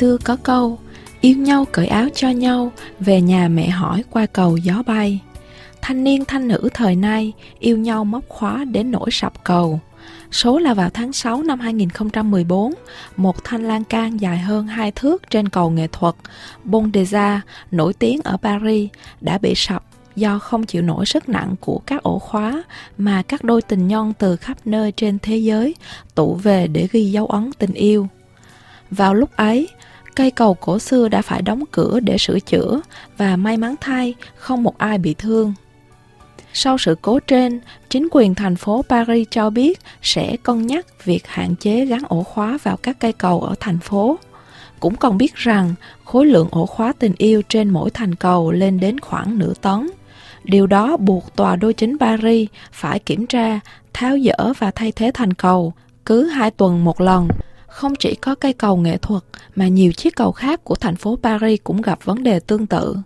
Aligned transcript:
xưa 0.00 0.16
có 0.24 0.36
câu 0.36 0.78
Yêu 1.20 1.36
nhau 1.36 1.64
cởi 1.72 1.86
áo 1.86 2.08
cho 2.14 2.30
nhau 2.30 2.72
Về 3.00 3.20
nhà 3.20 3.48
mẹ 3.48 3.68
hỏi 3.68 4.04
qua 4.10 4.26
cầu 4.26 4.56
gió 4.56 4.82
bay 4.86 5.20
Thanh 5.82 6.04
niên 6.04 6.24
thanh 6.24 6.48
nữ 6.48 6.68
thời 6.74 6.96
nay 6.96 7.32
Yêu 7.58 7.78
nhau 7.78 8.04
móc 8.04 8.28
khóa 8.28 8.64
đến 8.64 8.90
nỗi 8.90 9.10
sập 9.12 9.44
cầu 9.44 9.80
Số 10.32 10.58
là 10.58 10.74
vào 10.74 10.90
tháng 10.90 11.12
6 11.12 11.42
năm 11.42 11.60
2014, 11.60 12.72
một 13.16 13.44
thanh 13.44 13.64
lan 13.64 13.84
can 13.84 14.20
dài 14.20 14.38
hơn 14.38 14.66
2 14.66 14.90
thước 14.90 15.30
trên 15.30 15.48
cầu 15.48 15.70
nghệ 15.70 15.86
thuật 15.92 16.14
Bondeza, 16.64 17.38
nổi 17.70 17.94
tiếng 17.94 18.20
ở 18.24 18.36
Paris, 18.36 18.90
đã 19.20 19.38
bị 19.38 19.54
sập 19.56 19.84
do 20.16 20.38
không 20.38 20.66
chịu 20.66 20.82
nổi 20.82 21.06
sức 21.06 21.28
nặng 21.28 21.54
của 21.60 21.80
các 21.86 22.02
ổ 22.02 22.18
khóa 22.18 22.62
mà 22.98 23.22
các 23.22 23.44
đôi 23.44 23.62
tình 23.62 23.88
nhân 23.88 24.12
từ 24.18 24.36
khắp 24.36 24.58
nơi 24.64 24.92
trên 24.92 25.18
thế 25.22 25.36
giới 25.36 25.74
tụ 26.14 26.34
về 26.34 26.66
để 26.66 26.88
ghi 26.92 27.10
dấu 27.10 27.26
ấn 27.26 27.50
tình 27.58 27.72
yêu. 27.72 28.08
Vào 28.90 29.14
lúc 29.14 29.36
ấy, 29.36 29.68
cây 30.20 30.30
cầu 30.30 30.54
cổ 30.54 30.78
xưa 30.78 31.08
đã 31.08 31.22
phải 31.22 31.42
đóng 31.42 31.64
cửa 31.70 32.00
để 32.00 32.18
sửa 32.18 32.40
chữa 32.40 32.80
và 33.16 33.36
may 33.36 33.56
mắn 33.56 33.74
thay 33.80 34.14
không 34.36 34.62
một 34.62 34.78
ai 34.78 34.98
bị 34.98 35.14
thương. 35.14 35.54
Sau 36.52 36.78
sự 36.78 36.96
cố 37.02 37.18
trên, 37.20 37.60
chính 37.88 38.08
quyền 38.10 38.34
thành 38.34 38.56
phố 38.56 38.84
Paris 38.88 39.28
cho 39.30 39.50
biết 39.50 39.80
sẽ 40.02 40.36
cân 40.42 40.66
nhắc 40.66 41.04
việc 41.04 41.26
hạn 41.26 41.56
chế 41.56 41.86
gắn 41.86 42.02
ổ 42.08 42.22
khóa 42.22 42.58
vào 42.62 42.76
các 42.76 42.96
cây 43.00 43.12
cầu 43.12 43.40
ở 43.40 43.54
thành 43.60 43.78
phố. 43.78 44.18
Cũng 44.80 44.96
còn 44.96 45.18
biết 45.18 45.34
rằng 45.34 45.74
khối 46.04 46.26
lượng 46.26 46.48
ổ 46.50 46.66
khóa 46.66 46.92
tình 46.98 47.14
yêu 47.18 47.42
trên 47.48 47.70
mỗi 47.70 47.90
thành 47.90 48.14
cầu 48.14 48.52
lên 48.52 48.80
đến 48.80 49.00
khoảng 49.00 49.38
nửa 49.38 49.52
tấn. 49.60 49.90
Điều 50.44 50.66
đó 50.66 50.96
buộc 50.96 51.36
tòa 51.36 51.56
đô 51.56 51.72
chính 51.72 51.96
Paris 52.00 52.48
phải 52.72 52.98
kiểm 52.98 53.26
tra, 53.26 53.60
tháo 53.92 54.16
dỡ 54.18 54.52
và 54.58 54.70
thay 54.70 54.92
thế 54.92 55.10
thành 55.14 55.32
cầu 55.32 55.72
cứ 56.06 56.26
hai 56.26 56.50
tuần 56.50 56.84
một 56.84 57.00
lần. 57.00 57.28
Không 57.70 57.94
chỉ 57.94 58.14
có 58.14 58.34
cây 58.34 58.52
cầu 58.52 58.76
nghệ 58.76 58.96
thuật, 58.96 59.22
mà 59.56 59.68
nhiều 59.68 59.92
chiếc 59.92 60.16
cầu 60.16 60.32
khác 60.32 60.64
của 60.64 60.74
thành 60.74 60.96
phố 60.96 61.18
Paris 61.22 61.60
cũng 61.64 61.82
gặp 61.82 62.04
vấn 62.04 62.22
đề 62.22 62.40
tương 62.40 62.66
tự. 62.66 62.96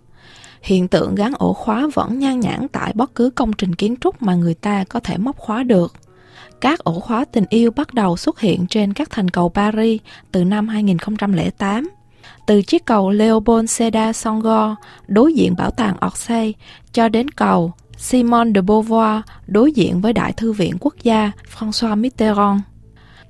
Hiện 0.61 0.87
tượng 0.87 1.15
gắn 1.15 1.33
ổ 1.37 1.53
khóa 1.53 1.87
vẫn 1.93 2.19
nhan 2.19 2.39
nhản 2.39 2.67
tại 2.71 2.91
bất 2.95 3.15
cứ 3.15 3.29
công 3.29 3.53
trình 3.53 3.75
kiến 3.75 3.95
trúc 4.01 4.21
mà 4.21 4.35
người 4.35 4.53
ta 4.53 4.83
có 4.89 4.99
thể 4.99 5.17
móc 5.17 5.37
khóa 5.37 5.63
được. 5.63 5.93
Các 6.61 6.79
ổ 6.79 6.99
khóa 6.99 7.25
tình 7.25 7.45
yêu 7.49 7.71
bắt 7.71 7.93
đầu 7.93 8.17
xuất 8.17 8.39
hiện 8.39 8.67
trên 8.67 8.93
các 8.93 9.09
thành 9.09 9.29
cầu 9.29 9.49
Paris 9.49 10.01
từ 10.31 10.43
năm 10.43 10.67
2008. 10.67 11.89
Từ 12.47 12.61
chiếc 12.61 12.85
cầu 12.85 13.09
Leopold 13.09 13.69
Sedar 13.69 14.15
Senghor 14.15 14.71
đối 15.07 15.33
diện 15.33 15.55
bảo 15.57 15.71
tàng 15.71 15.95
Orsay 16.07 16.53
cho 16.93 17.09
đến 17.09 17.29
cầu 17.29 17.73
Simone 17.97 18.51
de 18.55 18.61
Beauvoir 18.61 19.21
đối 19.47 19.71
diện 19.71 20.01
với 20.01 20.13
Đại 20.13 20.33
thư 20.33 20.51
viện 20.51 20.77
quốc 20.79 20.95
gia 21.03 21.31
François 21.57 21.97
Mitterrand. 21.97 22.61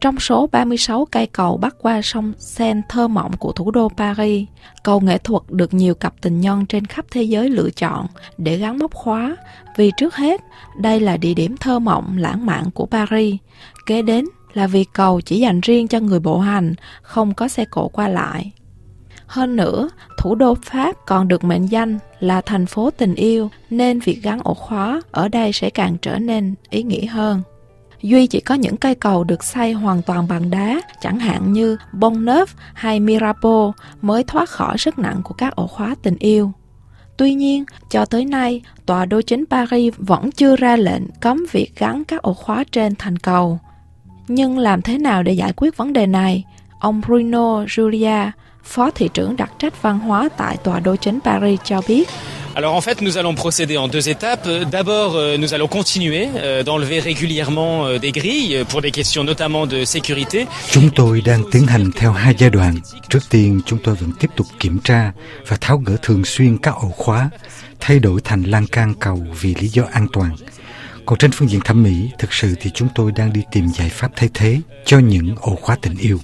Trong 0.05 0.19
số 0.19 0.47
36 0.51 1.07
cây 1.11 1.27
cầu 1.27 1.57
bắc 1.57 1.75
qua 1.81 2.01
sông 2.03 2.33
Seine 2.37 2.81
thơ 2.89 3.07
mộng 3.07 3.31
của 3.39 3.51
thủ 3.51 3.71
đô 3.71 3.89
Paris, 3.97 4.47
cầu 4.83 4.99
nghệ 4.99 5.17
thuật 5.17 5.43
được 5.49 5.73
nhiều 5.73 5.95
cặp 5.95 6.13
tình 6.21 6.41
nhân 6.41 6.65
trên 6.65 6.85
khắp 6.85 7.05
thế 7.11 7.23
giới 7.23 7.49
lựa 7.49 7.69
chọn 7.69 8.07
để 8.37 8.57
gắn 8.57 8.79
móc 8.79 8.93
khóa, 8.93 9.35
vì 9.75 9.91
trước 9.97 10.15
hết, 10.15 10.41
đây 10.77 10.99
là 10.99 11.17
địa 11.17 11.33
điểm 11.33 11.57
thơ 11.57 11.79
mộng 11.79 12.17
lãng 12.17 12.45
mạn 12.45 12.71
của 12.73 12.85
Paris. 12.85 13.35
Kế 13.85 14.01
đến 14.01 14.25
là 14.53 14.67
vì 14.67 14.83
cầu 14.83 15.21
chỉ 15.21 15.39
dành 15.39 15.61
riêng 15.61 15.87
cho 15.87 15.99
người 15.99 16.19
bộ 16.19 16.39
hành, 16.39 16.75
không 17.01 17.33
có 17.33 17.47
xe 17.47 17.65
cộ 17.65 17.87
qua 17.87 18.07
lại. 18.07 18.51
Hơn 19.27 19.55
nữa, 19.55 19.89
thủ 20.17 20.35
đô 20.35 20.55
Pháp 20.63 20.95
còn 21.05 21.27
được 21.27 21.43
mệnh 21.43 21.65
danh 21.65 21.99
là 22.19 22.41
thành 22.41 22.65
phố 22.65 22.89
tình 22.91 23.15
yêu, 23.15 23.49
nên 23.69 23.99
việc 23.99 24.19
gắn 24.23 24.39
ổ 24.43 24.53
khóa 24.53 25.01
ở 25.11 25.27
đây 25.27 25.53
sẽ 25.53 25.69
càng 25.69 25.97
trở 26.01 26.17
nên 26.17 26.55
ý 26.69 26.83
nghĩa 26.83 27.05
hơn. 27.05 27.41
Duy 28.05 28.27
chỉ 28.27 28.39
có 28.39 28.55
những 28.55 28.77
cây 28.77 28.95
cầu 28.95 29.23
được 29.23 29.43
xây 29.43 29.73
hoàn 29.73 30.01
toàn 30.01 30.27
bằng 30.27 30.49
đá, 30.49 30.81
chẳng 31.01 31.19
hạn 31.19 31.53
như 31.53 31.77
Bonneuf 31.93 32.45
hay 32.73 32.99
Mirabeau 32.99 33.73
mới 34.01 34.23
thoát 34.23 34.49
khỏi 34.49 34.77
sức 34.77 34.99
nặng 34.99 35.21
của 35.23 35.33
các 35.33 35.55
ổ 35.55 35.67
khóa 35.67 35.95
tình 36.01 36.15
yêu. 36.19 36.51
Tuy 37.17 37.33
nhiên, 37.33 37.63
cho 37.89 38.05
tới 38.05 38.25
nay, 38.25 38.61
tòa 38.85 39.05
đô 39.05 39.21
chính 39.21 39.43
Paris 39.49 39.93
vẫn 39.97 40.31
chưa 40.31 40.55
ra 40.55 40.75
lệnh 40.75 41.03
cấm 41.21 41.45
việc 41.51 41.71
gắn 41.77 42.03
các 42.03 42.21
ổ 42.21 42.33
khóa 42.33 42.63
trên 42.71 42.95
thành 42.95 43.17
cầu. 43.17 43.59
Nhưng 44.27 44.57
làm 44.57 44.81
thế 44.81 44.97
nào 44.97 45.23
để 45.23 45.33
giải 45.33 45.53
quyết 45.55 45.77
vấn 45.77 45.93
đề 45.93 46.05
này? 46.05 46.43
Ông 46.79 47.01
Bruno 47.07 47.63
Julia, 47.63 48.31
phó 48.63 48.91
thị 48.91 49.09
trưởng 49.13 49.35
đặc 49.35 49.51
trách 49.59 49.81
văn 49.81 49.99
hóa 49.99 50.29
tại 50.37 50.57
tòa 50.63 50.79
đô 50.79 50.95
chính 50.95 51.19
Paris 51.23 51.59
cho 51.63 51.81
biết. 51.87 52.09
Alors 52.57 52.73
en 52.73 52.79
fait, 52.79 53.01
nous 53.01 53.17
allons 53.17 53.35
procéder 53.35 53.77
en 53.77 53.89
deux 53.89 54.07
étapes. 54.07 54.47
Euh, 54.47 54.63
d'abord, 54.63 55.15
euh, 55.15 55.35
nous 55.37 55.53
allons 55.53 55.67
continuer 55.67 56.29
euh, 56.37 56.63
d'enlever 56.63 56.99
régulièrement 56.99 57.99
des 57.99 58.13
grilles 58.13 58.63
pour 58.69 58.81
des 58.81 58.91
questions 58.91 59.25
notamment 59.25 59.67
de 59.67 59.83
sécurité. 59.83 60.47
Chúng 60.71 60.89
tôi 60.95 61.21
đang 61.21 61.43
tiến 61.51 61.67
hành 61.67 61.91
theo 61.91 62.11
hai 62.11 62.33
giai 62.37 62.49
đoạn. 62.49 62.75
Trước 63.09 63.29
tiên, 63.29 63.61
chúng 63.65 63.79
tôi 63.83 63.95
vẫn 63.95 64.11
tiếp 64.19 64.29
tục 64.35 64.47
kiểm 64.59 64.79
tra 64.83 65.11
và 65.47 65.57
tháo 65.61 65.77
gỡ 65.77 65.97
thường 66.01 66.25
xuyên 66.25 66.57
các 66.57 66.75
ổ 66.75 66.89
khóa, 66.89 67.29
thay 67.79 67.99
đổi 67.99 68.21
thành 68.23 68.43
lan 68.43 68.67
can 68.67 68.93
cầu 68.99 69.27
vì 69.41 69.55
lý 69.55 69.67
do 69.67 69.83
an 69.91 70.07
toàn. 70.13 70.35
Còn 71.05 71.17
trên 71.19 71.31
phương 71.31 71.49
diện 71.49 71.61
thẩm 71.61 71.83
mỹ, 71.83 72.09
thực 72.19 72.33
sự 72.33 72.55
thì 72.61 72.69
chúng 72.73 72.87
tôi 72.95 73.11
đang 73.15 73.33
đi 73.33 73.41
tìm 73.51 73.67
giải 73.67 73.89
pháp 73.89 74.11
thay 74.15 74.29
thế 74.33 74.59
cho 74.85 74.99
những 74.99 75.35
ổ 75.41 75.55
khóa 75.55 75.75
tình 75.81 75.97
yêu. 75.97 76.19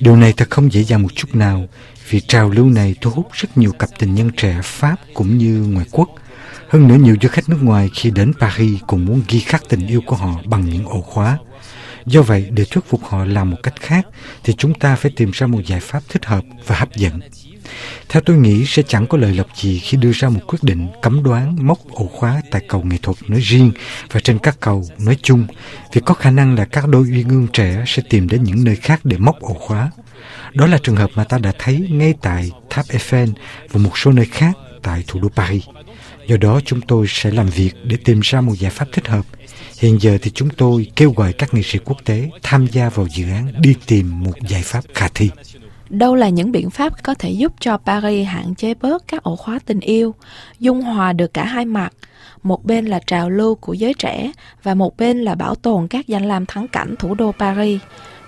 Điều 0.00 0.16
này 0.16 0.32
thật 0.32 0.50
không 0.50 0.72
dễ 0.72 0.82
dàng 0.84 1.02
một 1.02 1.14
chút 1.14 1.34
nào 1.34 1.66
vì 2.10 2.20
trào 2.20 2.50
lưu 2.50 2.70
này 2.70 2.94
thu 3.00 3.10
hút 3.10 3.28
rất 3.32 3.58
nhiều 3.58 3.72
cặp 3.72 3.88
tình 3.98 4.14
nhân 4.14 4.30
trẻ 4.36 4.60
Pháp 4.64 4.96
cũng 5.14 5.38
như 5.38 5.66
ngoại 5.70 5.86
quốc. 5.90 6.08
Hơn 6.68 6.88
nữa 6.88 6.96
nhiều 7.00 7.16
du 7.22 7.28
khách 7.28 7.48
nước 7.48 7.62
ngoài 7.62 7.90
khi 7.94 8.10
đến 8.10 8.32
Paris 8.40 8.80
cũng 8.86 9.04
muốn 9.04 9.22
ghi 9.28 9.40
khắc 9.40 9.62
tình 9.68 9.86
yêu 9.86 10.00
của 10.06 10.16
họ 10.16 10.42
bằng 10.44 10.64
những 10.64 10.86
ổ 10.86 11.00
khóa. 11.00 11.38
Do 12.06 12.22
vậy, 12.22 12.48
để 12.50 12.64
thuyết 12.70 12.84
phục 12.88 13.00
họ 13.04 13.24
làm 13.24 13.50
một 13.50 13.56
cách 13.62 13.80
khác, 13.80 14.06
thì 14.44 14.54
chúng 14.58 14.74
ta 14.74 14.96
phải 14.96 15.12
tìm 15.16 15.30
ra 15.34 15.46
một 15.46 15.60
giải 15.66 15.80
pháp 15.80 16.02
thích 16.08 16.26
hợp 16.26 16.44
và 16.66 16.76
hấp 16.76 16.96
dẫn. 16.96 17.20
Theo 18.08 18.22
tôi 18.26 18.36
nghĩ 18.36 18.64
sẽ 18.66 18.82
chẳng 18.88 19.06
có 19.06 19.18
lời 19.18 19.34
lộc 19.34 19.46
gì 19.56 19.78
khi 19.78 19.96
đưa 19.96 20.12
ra 20.12 20.28
một 20.28 20.40
quyết 20.46 20.58
định 20.62 20.88
cấm 21.02 21.22
đoán 21.22 21.56
móc 21.66 21.78
ổ 21.90 22.06
khóa 22.06 22.42
tại 22.50 22.62
cầu 22.68 22.82
nghệ 22.82 22.96
thuật 23.02 23.16
nói 23.28 23.40
riêng 23.40 23.72
và 24.12 24.20
trên 24.20 24.38
các 24.38 24.56
cầu 24.60 24.84
nói 24.98 25.16
chung, 25.22 25.46
vì 25.92 26.00
có 26.04 26.14
khả 26.14 26.30
năng 26.30 26.54
là 26.54 26.64
các 26.64 26.88
đôi 26.88 27.02
uyên 27.02 27.28
ương 27.28 27.48
trẻ 27.52 27.84
sẽ 27.86 28.02
tìm 28.10 28.28
đến 28.28 28.42
những 28.42 28.64
nơi 28.64 28.76
khác 28.76 29.00
để 29.04 29.18
móc 29.18 29.40
ổ 29.40 29.54
khóa. 29.54 29.90
Đó 30.52 30.66
là 30.66 30.78
trường 30.82 30.96
hợp 30.96 31.10
mà 31.14 31.24
ta 31.24 31.38
đã 31.38 31.52
thấy 31.58 31.88
ngay 31.90 32.14
tại 32.22 32.50
tháp 32.70 32.86
Eiffel 32.86 33.32
và 33.70 33.80
một 33.80 33.98
số 33.98 34.12
nơi 34.12 34.26
khác 34.26 34.52
tại 34.82 35.04
thủ 35.06 35.20
đô 35.20 35.28
Paris. 35.28 35.64
Do 36.26 36.36
đó 36.36 36.60
chúng 36.64 36.80
tôi 36.80 37.06
sẽ 37.08 37.30
làm 37.30 37.46
việc 37.46 37.72
để 37.84 37.96
tìm 38.04 38.20
ra 38.22 38.40
một 38.40 38.54
giải 38.58 38.70
pháp 38.70 38.88
thích 38.92 39.08
hợp. 39.08 39.26
Hiện 39.78 39.98
giờ 40.00 40.18
thì 40.22 40.30
chúng 40.30 40.50
tôi 40.50 40.86
kêu 40.96 41.12
gọi 41.16 41.32
các 41.32 41.54
nghệ 41.54 41.62
sĩ 41.62 41.78
quốc 41.84 41.98
tế 42.04 42.30
tham 42.42 42.66
gia 42.66 42.88
vào 42.88 43.06
dự 43.14 43.24
án 43.24 43.52
đi 43.60 43.74
tìm 43.86 44.24
một 44.24 44.34
giải 44.48 44.62
pháp 44.62 44.84
khả 44.94 45.08
thi. 45.14 45.30
Đâu 45.88 46.14
là 46.14 46.28
những 46.28 46.52
biện 46.52 46.70
pháp 46.70 47.02
có 47.02 47.14
thể 47.14 47.30
giúp 47.30 47.52
cho 47.60 47.76
Paris 47.76 48.28
hạn 48.28 48.54
chế 48.54 48.74
bớt 48.74 49.04
các 49.08 49.22
ổ 49.22 49.36
khóa 49.36 49.58
tình 49.66 49.80
yêu, 49.80 50.14
dung 50.58 50.82
hòa 50.82 51.12
được 51.12 51.34
cả 51.34 51.44
hai 51.44 51.64
mặt, 51.64 51.92
một 52.42 52.64
bên 52.64 52.86
là 52.86 53.00
trào 53.06 53.30
lưu 53.30 53.54
của 53.54 53.72
giới 53.72 53.94
trẻ 53.94 54.32
và 54.62 54.74
một 54.74 54.96
bên 54.96 55.20
là 55.20 55.34
bảo 55.34 55.54
tồn 55.54 55.88
các 55.88 56.06
danh 56.06 56.28
lam 56.28 56.46
thắng 56.46 56.68
cảnh 56.68 56.94
thủ 56.98 57.14
đô 57.14 57.32
Paris. 57.32 57.80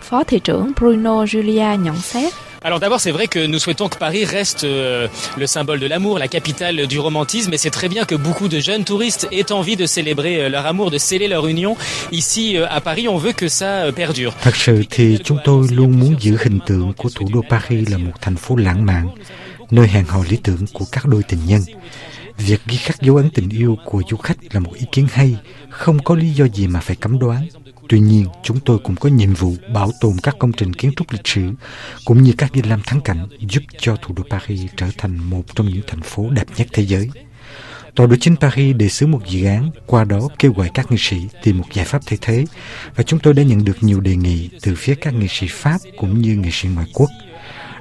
Phó 0.03 0.25
thị 0.25 0.39
trưởng 0.39 0.73
Bruno 0.81 1.25
Julia 1.25 1.75
nhận 1.75 1.97
xét. 2.03 2.33
Alors 2.65 2.79
d'abord, 2.79 3.01
c'est 3.01 3.11
vrai 3.11 3.27
que 3.27 3.47
nous 3.47 3.59
souhaitons 3.59 3.89
que 3.89 3.99
Paris 3.99 4.25
reste 4.25 4.63
euh, 4.63 5.09
le 5.37 5.47
symbole 5.49 5.81
de 5.81 5.89
l'amour, 5.89 6.19
la 6.21 6.29
capitale 6.29 6.87
du 6.87 7.01
romantisme, 7.01 7.53
et 7.53 7.59
c'est 7.59 7.71
très 7.71 7.89
bien 7.89 8.05
que 8.05 8.15
beaucoup 8.15 8.47
de 8.49 8.61
jeunes 8.61 8.85
touristes 8.85 9.27
aient 9.33 9.51
envie 9.51 9.75
de 9.75 9.85
célébrer 9.85 10.45
euh, 10.45 10.49
leur 10.49 10.65
amour, 10.67 10.93
de 10.93 10.99
sceller 10.99 11.27
leur 11.27 11.49
union. 11.49 11.77
Ici, 12.13 12.57
euh, 12.57 12.67
à 12.71 12.81
Paris, 12.81 13.09
on 13.09 13.17
veut 13.17 13.33
que 13.33 13.49
ça 13.49 13.91
perdure. 13.93 14.33
Thật 14.43 14.57
sự 14.57 14.83
thì 14.91 15.19
chúng 15.25 15.39
tôi 15.45 15.69
luôn 15.71 16.01
muốn 16.01 16.17
giữ 16.21 16.37
hình 16.43 16.59
tượng 16.67 16.93
của 16.97 17.09
thủ 17.15 17.29
đô 17.33 17.43
Paris 17.51 17.89
là 17.91 17.99
một 17.99 18.13
thành 18.21 18.37
phố 18.37 18.57
lãng 18.57 18.87
mạn, 18.87 19.09
nơi 19.71 19.89
hẹn 19.89 20.05
hò 20.05 20.25
lý 20.29 20.37
tưởng 20.37 20.67
của 20.73 20.85
các 20.93 21.07
đôi 21.07 21.23
tình 21.29 21.41
nhân. 21.47 21.61
Việc 22.47 22.61
ghi 22.67 22.77
khắc 22.77 23.03
dấu 23.03 23.17
ấn 23.17 23.31
tình 23.31 23.49
yêu 23.49 23.77
của 23.85 24.03
du 24.11 24.17
khách 24.17 24.55
là 24.55 24.61
một 24.61 24.75
ý 24.75 24.87
kiến 24.93 25.07
hay, 25.13 25.37
không 25.71 25.99
có 26.05 26.15
lý 26.15 26.31
do 26.31 26.45
gì 26.45 26.67
mà 26.67 26.81
phải 26.81 26.97
cấm 26.97 27.19
đoán. 27.19 27.49
Tuy 27.89 28.01
nhiên, 28.01 28.27
chúng 28.43 28.61
tôi 28.61 28.79
cũng 28.79 28.97
có 28.97 29.09
nhiệm 29.09 29.35
vụ 29.35 29.55
bảo 29.75 29.91
tồn 30.01 30.13
các 30.23 30.37
công 30.39 30.53
trình 30.53 30.75
kiến 30.75 30.93
trúc 30.97 31.13
lịch 31.13 31.29
sử 31.29 31.51
cũng 32.05 32.23
như 32.23 32.33
các 32.39 32.53
danh 32.55 32.67
lam 32.67 32.83
thắng 32.87 33.01
cảnh 33.01 33.29
giúp 33.39 33.63
cho 33.79 33.97
thủ 33.97 34.15
đô 34.15 34.23
Paris 34.31 34.71
trở 34.77 34.87
thành 34.99 35.17
một 35.17 35.43
trong 35.55 35.67
những 35.69 35.83
thành 35.87 36.03
phố 36.03 36.31
đẹp 36.31 36.47
nhất 36.57 36.67
thế 36.73 36.87
giới. 36.87 37.11
Tòa 37.95 38.07
đội 38.07 38.19
chính 38.21 38.37
Paris 38.37 38.77
đề 38.77 38.89
xướng 38.89 39.11
một 39.11 39.21
dự 39.29 39.47
án, 39.47 39.71
qua 39.87 40.05
đó 40.05 40.29
kêu 40.39 40.53
gọi 40.53 40.71
các 40.75 40.91
nghệ 40.91 40.97
sĩ 41.01 41.17
tìm 41.43 41.59
một 41.59 41.65
giải 41.73 41.85
pháp 41.85 42.03
thay 42.07 42.19
thế 42.21 42.45
và 42.95 43.03
chúng 43.03 43.21
tôi 43.21 43.35
đã 43.35 43.43
nhận 43.43 43.65
được 43.65 43.77
nhiều 43.81 44.01
đề 44.01 44.17
nghị 44.17 44.51
từ 44.63 44.75
phía 44.75 44.95
các 44.95 45.15
nghệ 45.15 45.27
sĩ 45.31 45.47
Pháp 45.51 45.79
cũng 45.99 46.23
như 46.23 46.37
nghệ 46.37 46.51
sĩ 46.53 46.69
ngoại 46.69 46.87
quốc. 46.95 47.11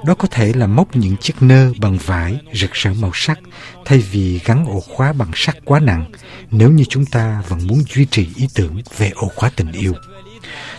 Đó 0.04 0.14
có 0.14 0.28
thể 0.30 0.52
là 0.52 0.66
móc 0.66 0.96
những 0.96 1.16
chiếc 1.16 1.42
nơ 1.42 1.72
bằng 1.78 1.98
vải 2.04 2.40
rực 2.54 2.72
rỡ 2.72 2.90
màu 2.92 3.10
sắc 3.14 3.38
thay 3.84 3.98
vì 3.98 4.40
gắn 4.44 4.64
ổ 4.66 4.80
khóa 4.80 5.12
bằng 5.12 5.30
sắt 5.34 5.56
quá 5.64 5.80
nặng 5.80 6.10
nếu 6.50 6.70
như 6.70 6.84
chúng 6.88 7.06
ta 7.06 7.42
vẫn 7.48 7.66
muốn 7.66 7.82
duy 7.88 8.04
trì 8.04 8.28
ý 8.36 8.48
tưởng 8.54 8.82
về 8.98 9.10
ổ 9.14 9.28
khóa 9.28 9.50
tình 9.56 9.72
yêu. 9.72 9.92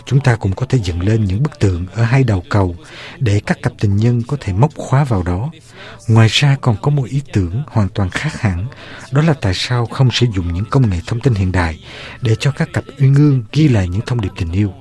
Chúng 0.06 0.20
ta 0.20 0.36
cũng 0.36 0.52
có 0.52 0.66
thể 0.66 0.78
dựng 0.78 1.00
lên 1.00 1.24
những 1.24 1.42
bức 1.42 1.58
tượng 1.58 1.86
ở 1.94 2.04
hai 2.04 2.24
đầu 2.24 2.42
cầu 2.50 2.76
để 3.18 3.40
các 3.46 3.62
cặp 3.62 3.72
tình 3.80 3.96
nhân 3.96 4.22
có 4.26 4.36
thể 4.40 4.52
móc 4.52 4.74
khóa 4.74 5.04
vào 5.04 5.22
đó. 5.22 5.50
Ngoài 6.08 6.28
ra 6.30 6.56
còn 6.60 6.76
có 6.82 6.90
một 6.90 7.04
ý 7.08 7.22
tưởng 7.32 7.62
hoàn 7.66 7.88
toàn 7.88 8.10
khác 8.10 8.40
hẳn, 8.40 8.66
đó 9.12 9.22
là 9.22 9.34
tại 9.40 9.52
sao 9.54 9.86
không 9.86 10.10
sử 10.10 10.26
dụng 10.34 10.52
những 10.52 10.64
công 10.70 10.90
nghệ 10.90 10.98
thông 11.06 11.20
tin 11.20 11.34
hiện 11.34 11.52
đại 11.52 11.84
để 12.22 12.36
cho 12.40 12.50
các 12.50 12.68
cặp 12.72 12.84
uyên 13.00 13.14
ương 13.14 13.44
ghi 13.52 13.68
lại 13.68 13.88
những 13.88 14.02
thông 14.06 14.20
điệp 14.20 14.30
tình 14.36 14.52
yêu 14.52 14.72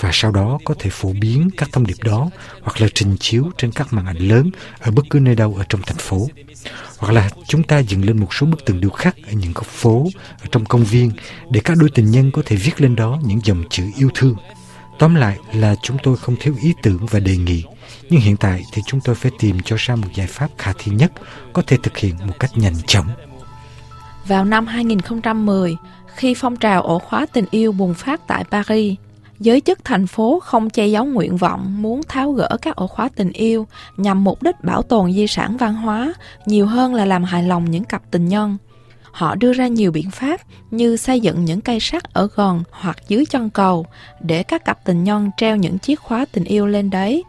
và 0.00 0.10
sau 0.12 0.30
đó 0.30 0.58
có 0.64 0.74
thể 0.78 0.90
phổ 0.90 1.12
biến 1.20 1.50
các 1.56 1.68
thông 1.72 1.86
điệp 1.86 2.02
đó 2.04 2.30
hoặc 2.62 2.80
là 2.80 2.88
trình 2.94 3.16
chiếu 3.20 3.44
trên 3.58 3.72
các 3.72 3.92
màn 3.92 4.06
ảnh 4.06 4.16
lớn 4.16 4.50
ở 4.80 4.90
bất 4.90 5.02
cứ 5.10 5.20
nơi 5.20 5.34
đâu 5.34 5.54
ở 5.58 5.64
trong 5.68 5.82
thành 5.82 5.96
phố. 5.96 6.28
Hoặc 6.98 7.12
là 7.12 7.30
chúng 7.48 7.62
ta 7.62 7.78
dựng 7.78 8.04
lên 8.04 8.20
một 8.20 8.34
số 8.34 8.46
bức 8.46 8.64
tường 8.64 8.80
điêu 8.80 8.90
khắc 8.90 9.16
ở 9.26 9.32
những 9.32 9.52
góc 9.52 9.66
phố, 9.66 10.06
ở 10.40 10.46
trong 10.52 10.64
công 10.64 10.84
viên 10.84 11.10
để 11.50 11.60
các 11.64 11.76
đôi 11.80 11.90
tình 11.90 12.10
nhân 12.10 12.30
có 12.30 12.42
thể 12.46 12.56
viết 12.56 12.80
lên 12.80 12.96
đó 12.96 13.18
những 13.24 13.40
dòng 13.44 13.64
chữ 13.70 13.84
yêu 13.98 14.10
thương. 14.14 14.36
Tóm 14.98 15.14
lại 15.14 15.38
là 15.54 15.74
chúng 15.82 15.96
tôi 16.02 16.16
không 16.16 16.36
thiếu 16.40 16.54
ý 16.62 16.72
tưởng 16.82 17.06
và 17.06 17.20
đề 17.20 17.36
nghị, 17.36 17.64
nhưng 18.10 18.20
hiện 18.20 18.36
tại 18.36 18.62
thì 18.72 18.82
chúng 18.86 19.00
tôi 19.00 19.14
phải 19.14 19.32
tìm 19.38 19.60
cho 19.64 19.76
ra 19.78 19.96
một 19.96 20.08
giải 20.14 20.26
pháp 20.26 20.48
khả 20.58 20.72
thi 20.78 20.92
nhất 20.92 21.12
có 21.52 21.62
thể 21.66 21.76
thực 21.82 21.96
hiện 21.96 22.14
một 22.26 22.38
cách 22.38 22.50
nhanh 22.54 22.74
chóng. 22.86 23.08
Vào 24.26 24.44
năm 24.44 24.66
2010, 24.66 25.76
khi 26.14 26.34
phong 26.34 26.56
trào 26.56 26.82
ổ 26.82 26.98
khóa 26.98 27.26
tình 27.32 27.44
yêu 27.50 27.72
bùng 27.72 27.94
phát 27.94 28.20
tại 28.26 28.44
Paris, 28.50 28.98
giới 29.40 29.60
chức 29.60 29.84
thành 29.84 30.06
phố 30.06 30.40
không 30.40 30.70
che 30.70 30.86
giấu 30.86 31.04
nguyện 31.04 31.36
vọng 31.36 31.82
muốn 31.82 32.00
tháo 32.08 32.32
gỡ 32.32 32.48
các 32.62 32.76
ổ 32.76 32.86
khóa 32.86 33.08
tình 33.16 33.32
yêu 33.32 33.66
nhằm 33.96 34.24
mục 34.24 34.42
đích 34.42 34.64
bảo 34.64 34.82
tồn 34.82 35.12
di 35.12 35.26
sản 35.26 35.56
văn 35.56 35.74
hóa 35.74 36.14
nhiều 36.46 36.66
hơn 36.66 36.94
là 36.94 37.04
làm 37.04 37.24
hài 37.24 37.42
lòng 37.42 37.70
những 37.70 37.84
cặp 37.84 38.02
tình 38.10 38.28
nhân. 38.28 38.56
Họ 39.12 39.34
đưa 39.34 39.52
ra 39.52 39.66
nhiều 39.66 39.92
biện 39.92 40.10
pháp 40.10 40.40
như 40.70 40.96
xây 40.96 41.20
dựng 41.20 41.44
những 41.44 41.60
cây 41.60 41.80
sắt 41.80 42.12
ở 42.12 42.28
gần 42.34 42.62
hoặc 42.70 42.96
dưới 43.08 43.26
chân 43.26 43.50
cầu 43.50 43.86
để 44.20 44.42
các 44.42 44.64
cặp 44.64 44.84
tình 44.84 45.04
nhân 45.04 45.30
treo 45.36 45.56
những 45.56 45.78
chiếc 45.78 46.00
khóa 46.00 46.26
tình 46.32 46.44
yêu 46.44 46.66
lên 46.66 46.90
đấy. 46.90 47.24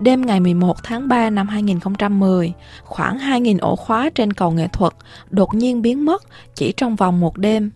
Đêm 0.00 0.26
ngày 0.26 0.40
11 0.40 0.76
tháng 0.82 1.08
3 1.08 1.30
năm 1.30 1.48
2010, 1.48 2.52
khoảng 2.84 3.18
2.000 3.18 3.58
ổ 3.60 3.76
khóa 3.76 4.10
trên 4.14 4.32
cầu 4.32 4.50
nghệ 4.50 4.68
thuật 4.72 4.92
đột 5.30 5.54
nhiên 5.54 5.82
biến 5.82 6.04
mất 6.04 6.22
chỉ 6.54 6.72
trong 6.76 6.96
vòng 6.96 7.20
một 7.20 7.38
đêm. 7.38 7.70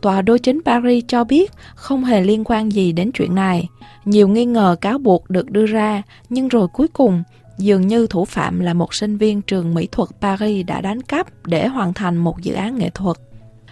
Tòa 0.00 0.22
đô 0.22 0.38
chính 0.38 0.60
Paris 0.64 1.04
cho 1.08 1.24
biết 1.24 1.52
không 1.74 2.04
hề 2.04 2.20
liên 2.20 2.44
quan 2.44 2.72
gì 2.72 2.92
đến 2.92 3.10
chuyện 3.12 3.34
này. 3.34 3.68
Nhiều 4.04 4.28
nghi 4.28 4.44
ngờ 4.44 4.76
cáo 4.80 4.98
buộc 4.98 5.30
được 5.30 5.50
đưa 5.50 5.66
ra, 5.66 6.02
nhưng 6.28 6.48
rồi 6.48 6.68
cuối 6.68 6.88
cùng, 6.88 7.22
dường 7.58 7.86
như 7.86 8.06
thủ 8.06 8.24
phạm 8.24 8.60
là 8.60 8.74
một 8.74 8.94
sinh 8.94 9.16
viên 9.16 9.42
trường 9.42 9.74
mỹ 9.74 9.88
thuật 9.92 10.08
Paris 10.20 10.66
đã 10.66 10.80
đánh 10.80 11.02
cắp 11.02 11.46
để 11.46 11.66
hoàn 11.66 11.94
thành 11.94 12.16
một 12.16 12.42
dự 12.42 12.54
án 12.54 12.78
nghệ 12.78 12.90
thuật. 12.90 13.16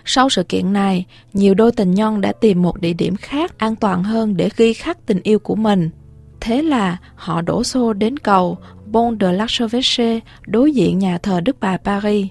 Sau 0.05 0.29
sự 0.29 0.43
kiện 0.43 0.73
này, 0.73 1.05
nhiều 1.33 1.55
đôi 1.55 1.73
tình 1.73 1.95
nhân 1.95 2.21
đã 2.21 2.33
tìm 2.33 2.63
một 2.63 2.81
địa 2.81 2.93
điểm 2.93 3.17
khác 3.17 3.59
an 3.59 3.77
toàn 3.77 4.05
hơn 4.05 4.37
để 4.37 4.51
ghi 4.57 4.73
khắc 4.73 5.07
tình 5.07 5.21
yêu 5.23 5.39
của 5.39 5.55
mình. 5.55 5.91
Thế 6.41 6.63
là 6.63 6.97
họ 7.15 7.43
đổ 7.43 7.65
xô 7.65 7.93
đến 7.93 8.19
cầu 8.19 8.59
Pont 8.93 9.21
de 9.21 9.33
l'Archevêché 9.33 10.21
đối 10.47 10.73
diện 10.73 10.99
nhà 10.99 11.19
thờ 11.19 11.41
Đức 11.41 11.57
Bà 11.61 11.77
Paris. 11.77 12.27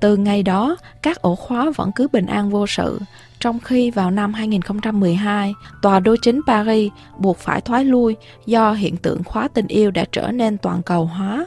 Từ 0.00 0.16
ngày 0.16 0.42
đó, 0.42 0.76
các 1.02 1.22
ổ 1.22 1.34
khóa 1.34 1.70
vẫn 1.76 1.92
cứ 1.92 2.08
bình 2.12 2.26
an 2.26 2.50
vô 2.50 2.66
sự, 2.66 3.00
trong 3.40 3.60
khi 3.60 3.90
vào 3.90 4.10
năm 4.10 4.34
2012, 4.34 5.54
tòa 5.82 6.00
đô 6.00 6.16
chính 6.22 6.40
Paris 6.46 6.92
buộc 7.18 7.38
phải 7.38 7.60
thoái 7.60 7.84
lui 7.84 8.16
do 8.46 8.72
hiện 8.72 8.96
tượng 8.96 9.24
khóa 9.24 9.48
tình 9.48 9.66
yêu 9.66 9.90
đã 9.90 10.04
trở 10.12 10.30
nên 10.32 10.58
toàn 10.58 10.82
cầu 10.82 11.04
hóa. 11.04 11.46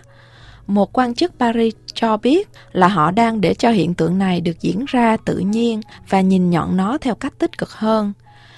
Một 0.67 0.97
quan 0.97 1.15
chức 1.15 1.31
Paris 1.39 1.73
cho 1.93 2.17
biết 2.17 2.49
là 2.71 2.87
họ 2.87 3.11
đang 3.11 3.41
để 3.41 3.53
cho 3.53 3.69
hiện 3.69 3.93
tượng 3.93 4.17
này 4.17 4.41
được 4.41 4.61
diễn 4.61 4.85
ra 4.87 5.17
tự 5.17 5.37
nhiên 5.37 5.81
và 6.09 6.21
nhìn 6.21 6.49
nhận 6.49 6.77
nó 6.77 6.97
theo 6.97 7.15
cách 7.15 7.33
tích 7.39 7.57
cực 7.57 7.71
hơn. 7.71 8.13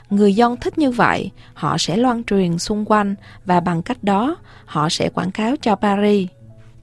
Người 0.09 0.35
dân 0.35 0.57
thích 0.57 0.77
như 0.77 0.91
vậy, 0.91 1.31
họ 1.53 1.77
sẽ 1.77 1.97
loan 1.97 2.23
truyền 2.23 2.57
xung 2.57 2.85
quanh 2.85 3.15
và 3.45 3.59
bằng 3.59 3.81
cách 3.81 4.03
đó, 4.03 4.37
họ 4.65 4.89
sẽ 4.89 5.09
quảng 5.09 5.31
cáo 5.31 5.55
cho 5.61 5.75
Paris. 5.75 6.27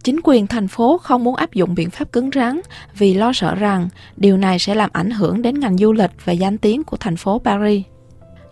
Chính 0.02 0.20
quyền 0.24 0.46
thành 0.46 0.68
phố 0.68 0.98
không 0.98 1.24
muốn 1.24 1.36
áp 1.36 1.52
dụng 1.52 1.74
biện 1.74 1.90
pháp 1.90 2.12
cứng 2.12 2.30
rắn 2.34 2.60
vì 2.94 3.14
lo 3.14 3.32
sợ 3.32 3.54
rằng 3.54 3.88
điều 4.16 4.36
này 4.36 4.58
sẽ 4.58 4.74
làm 4.74 4.90
ảnh 4.92 5.10
hưởng 5.10 5.42
đến 5.42 5.60
ngành 5.60 5.78
du 5.78 5.92
lịch 5.92 6.10
và 6.24 6.32
danh 6.32 6.58
tiếng 6.58 6.84
của 6.84 6.96
thành 6.96 7.16
phố 7.16 7.38
Paris. 7.44 7.84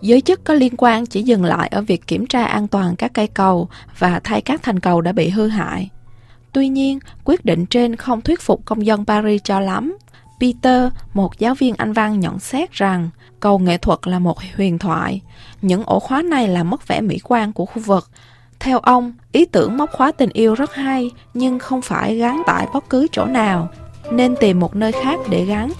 Giới 0.02 0.20
chức 0.20 0.44
có 0.44 0.55
liên 0.55 0.75
quan 0.76 1.06
chỉ 1.06 1.23
dừng 1.23 1.44
lại 1.44 1.69
ở 1.69 1.82
việc 1.82 2.06
kiểm 2.06 2.26
tra 2.26 2.44
an 2.44 2.69
toàn 2.69 2.97
các 2.97 3.11
cây 3.14 3.26
cầu 3.26 3.69
và 3.99 4.20
thay 4.25 4.41
các 4.41 4.62
thành 4.62 4.81
cầu 4.81 5.00
đã 5.00 5.12
bị 5.12 5.29
hư 5.29 5.49
hại. 5.49 5.91
Tuy 6.52 6.69
nhiên, 6.69 6.99
quyết 7.25 7.44
định 7.44 7.67
trên 7.67 7.96
không 7.96 8.20
thuyết 8.20 8.41
phục 8.41 8.64
công 8.64 8.87
dân 8.87 9.05
Paris 9.05 9.41
cho 9.44 9.61
lắm. 9.61 9.96
Peter, 10.41 10.93
một 11.14 11.38
giáo 11.38 11.55
viên 11.55 11.75
Anh 11.75 11.93
văn 11.93 12.20
nhận 12.20 12.38
xét 12.38 12.73
rằng 12.73 13.11
cầu 13.41 13.58
nghệ 13.58 13.79
thuật 13.79 13.99
là 14.05 14.19
một 14.19 14.38
huyền 14.56 14.79
thoại. 14.79 15.20
Những 15.62 15.82
ổ 15.87 16.00
khóa 16.00 16.23
này 16.23 16.49
làm 16.49 16.70
mất 16.70 16.88
vẻ 16.88 17.00
mỹ 17.00 17.19
quan 17.25 17.53
của 17.53 17.67
khu 17.67 17.82
vực 17.82 18.11
theo 18.61 18.79
ông, 18.79 19.12
ý 19.33 19.45
tưởng 19.45 19.77
móc 19.77 19.91
khóa 19.93 20.12
tình 20.12 20.31
yêu 20.33 20.55
rất 20.55 20.75
hay, 20.75 21.11
nhưng 21.35 21.59
không 21.59 21.83
phải 21.83 22.17
gắn 22.17 22.43
tại 22.47 22.67
bất 22.75 22.91
cứ 22.91 23.07
chỗ 23.12 23.25
nào, 23.25 23.69
nên 24.12 24.37
tìm 24.37 24.61
một 24.61 24.77
nơi 24.77 24.93
khác 24.93 25.19
để 25.31 25.45
gắn. 25.45 25.71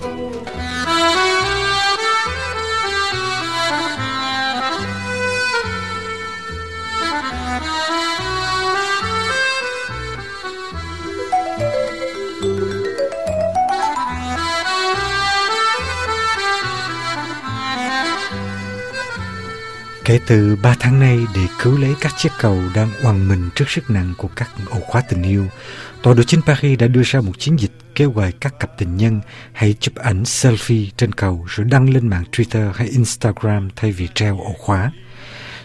Kể 20.11 20.21
từ 20.27 20.57
3 20.63 20.75
tháng 20.81 21.01
nay 21.01 21.19
để 21.35 21.41
cứu 21.63 21.79
lấy 21.79 21.95
các 22.01 22.13
chiếc 22.17 22.33
cầu 22.41 22.63
đang 22.75 22.89
oằn 23.03 23.29
mình 23.29 23.51
trước 23.55 23.71
sức 23.71 23.91
nặng 23.91 24.15
của 24.19 24.29
các 24.37 24.51
ổ 24.71 24.81
khóa 24.81 25.03
tình 25.09 25.23
yêu, 25.23 25.47
Tòa 26.03 26.15
đội 26.15 26.25
chính 26.25 26.43
Paris 26.43 26.79
đã 26.79 26.87
đưa 26.87 27.03
ra 27.05 27.21
một 27.21 27.33
chiến 27.39 27.59
dịch 27.59 27.71
kêu 27.95 28.11
gọi 28.11 28.33
các 28.41 28.61
cặp 28.61 28.79
tình 28.79 28.97
nhân 28.97 29.21
hãy 29.53 29.75
chụp 29.81 29.95
ảnh 29.95 30.23
selfie 30.23 30.87
trên 30.97 31.13
cầu 31.13 31.45
rồi 31.49 31.67
đăng 31.71 31.91
lên 31.91 32.09
mạng 32.09 32.25
Twitter 32.33 32.73
hay 32.73 32.89
Instagram 32.89 33.69
thay 33.77 33.93
vì 33.93 34.09
treo 34.15 34.39
ổ 34.41 34.53
khóa. 34.59 34.93